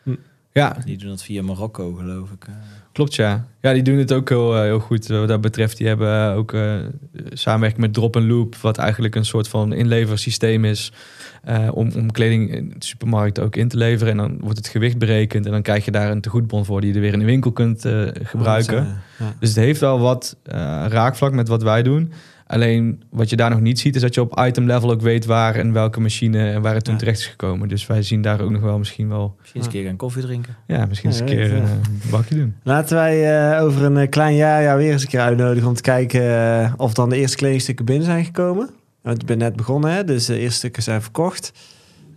[0.03, 0.15] Hm.
[0.53, 2.45] Ja, Die doen dat via Marokko, geloof ik.
[2.45, 2.55] eh.
[2.93, 3.47] klopt ja.
[3.61, 5.77] Ja, die doen het ook heel, eh, heel goed wat dat betreft.
[5.77, 6.75] Die hebben ook eh,
[7.33, 10.93] samenwerking met Drop Loop, wat eigenlijk een soort van inleversysteem is.
[11.45, 14.13] Eh, om, om kleding in de supermarkt ook in te leveren.
[14.13, 15.47] En dan wordt het gewicht berekend.
[15.47, 17.53] En dan krijg je daar een tegoedbon voor die je er weer in de winkel
[17.53, 18.77] kunt eh, gebruiken.
[18.79, 19.35] Oh, eh, ja.
[19.41, 20.55] Dus het heeft wel wat eh,
[20.89, 22.13] raakvlak met wat wij doen.
[22.47, 25.25] Alleen wat je daar nog niet ziet, is dat je op item level ook weet
[25.27, 26.99] waar en welke machine en waar het toen Ja.
[27.01, 27.69] terecht is gekomen.
[27.69, 30.23] Dus wij zien daar ook nog wel misschien wel, Misschien eens een keer gaan koffie
[30.23, 30.57] drinken.
[30.67, 32.11] ja, misschien eens Ja, een keer een ja.
[32.11, 32.55] bakje doen.
[32.63, 35.83] Laten wij eh, over een klein jaar jou weer eens een keer uitnodigen om te
[35.83, 38.71] kijken of dan de eerste kledingstukken binnen zijn gekomen.
[39.03, 40.05] Want je bent net begonnen, hè?
[40.05, 41.53] dus de eerste stukken zijn verkocht.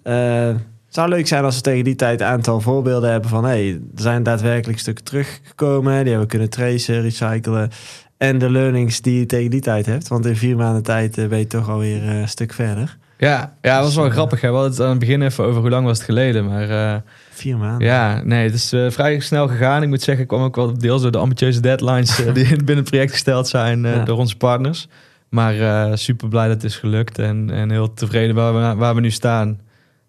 [0.03, 0.47] Eh,
[0.85, 3.43] het zou leuk zijn als we tegen die tijd een aantal voorbeelden hebben van...
[3.45, 7.69] hey, er zijn daadwerkelijk stukken teruggekomen, die hebben we kunnen tracen, recyclen.
[8.17, 10.07] En de learnings die je tegen die tijd hebt.
[10.07, 12.97] Want in vier maanden tijd eh, ben je toch alweer eh, een stuk verder.
[13.17, 14.41] Ja, ja, dat was wel Dus, eh, grappig.
[14.41, 14.47] Hè?
[14.47, 16.45] We hadden het aan het begin even over hoe lang was het geleden.
[16.45, 17.01] Maar
[17.31, 17.87] Vier maanden.
[17.87, 19.83] ja, nee, het is vrij snel gegaan.
[19.83, 22.89] Ik moet zeggen, ik kwam ook wel deels door de ambitieuze deadlines die binnen het
[22.89, 24.03] project gesteld zijn Ja.
[24.03, 24.87] door onze partners.
[25.31, 28.95] Maar eh, super blij dat het is gelukt en, en heel tevreden waar we, waar
[28.95, 29.59] we nu staan.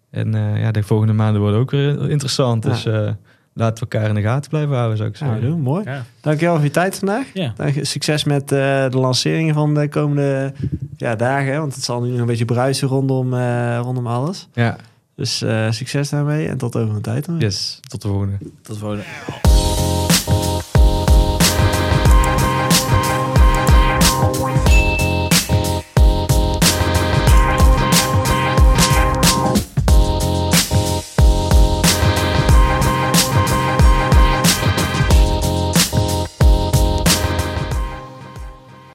[0.09, 2.63] En eh, ja, de volgende maanden worden ook weer interessant.
[2.63, 2.69] Ja.
[2.69, 3.09] Dus eh,
[3.53, 5.41] laten we elkaar in de gaten blijven houden, zou ik zeggen.
[5.41, 5.83] doen, mooi.
[5.85, 6.03] Ja.
[6.21, 7.25] Dankjewel voor je tijd vandaag.
[7.33, 7.53] ja.
[7.55, 7.85] Dank je.
[7.85, 8.57] Succes met eh,
[8.89, 10.53] de lanceringen van de komende
[10.97, 11.53] ja, dagen.
[11.53, 14.47] hè, Want het zal nu nog een beetje bruisen rondom, eh, rondom alles.
[14.53, 14.77] Ja,
[15.15, 17.25] Dus eh, succes daarmee en tot over een tijd.
[17.25, 17.79] dan yes.
[17.87, 18.37] Tot de volgende.
[18.61, 19.03] Tot de volgende.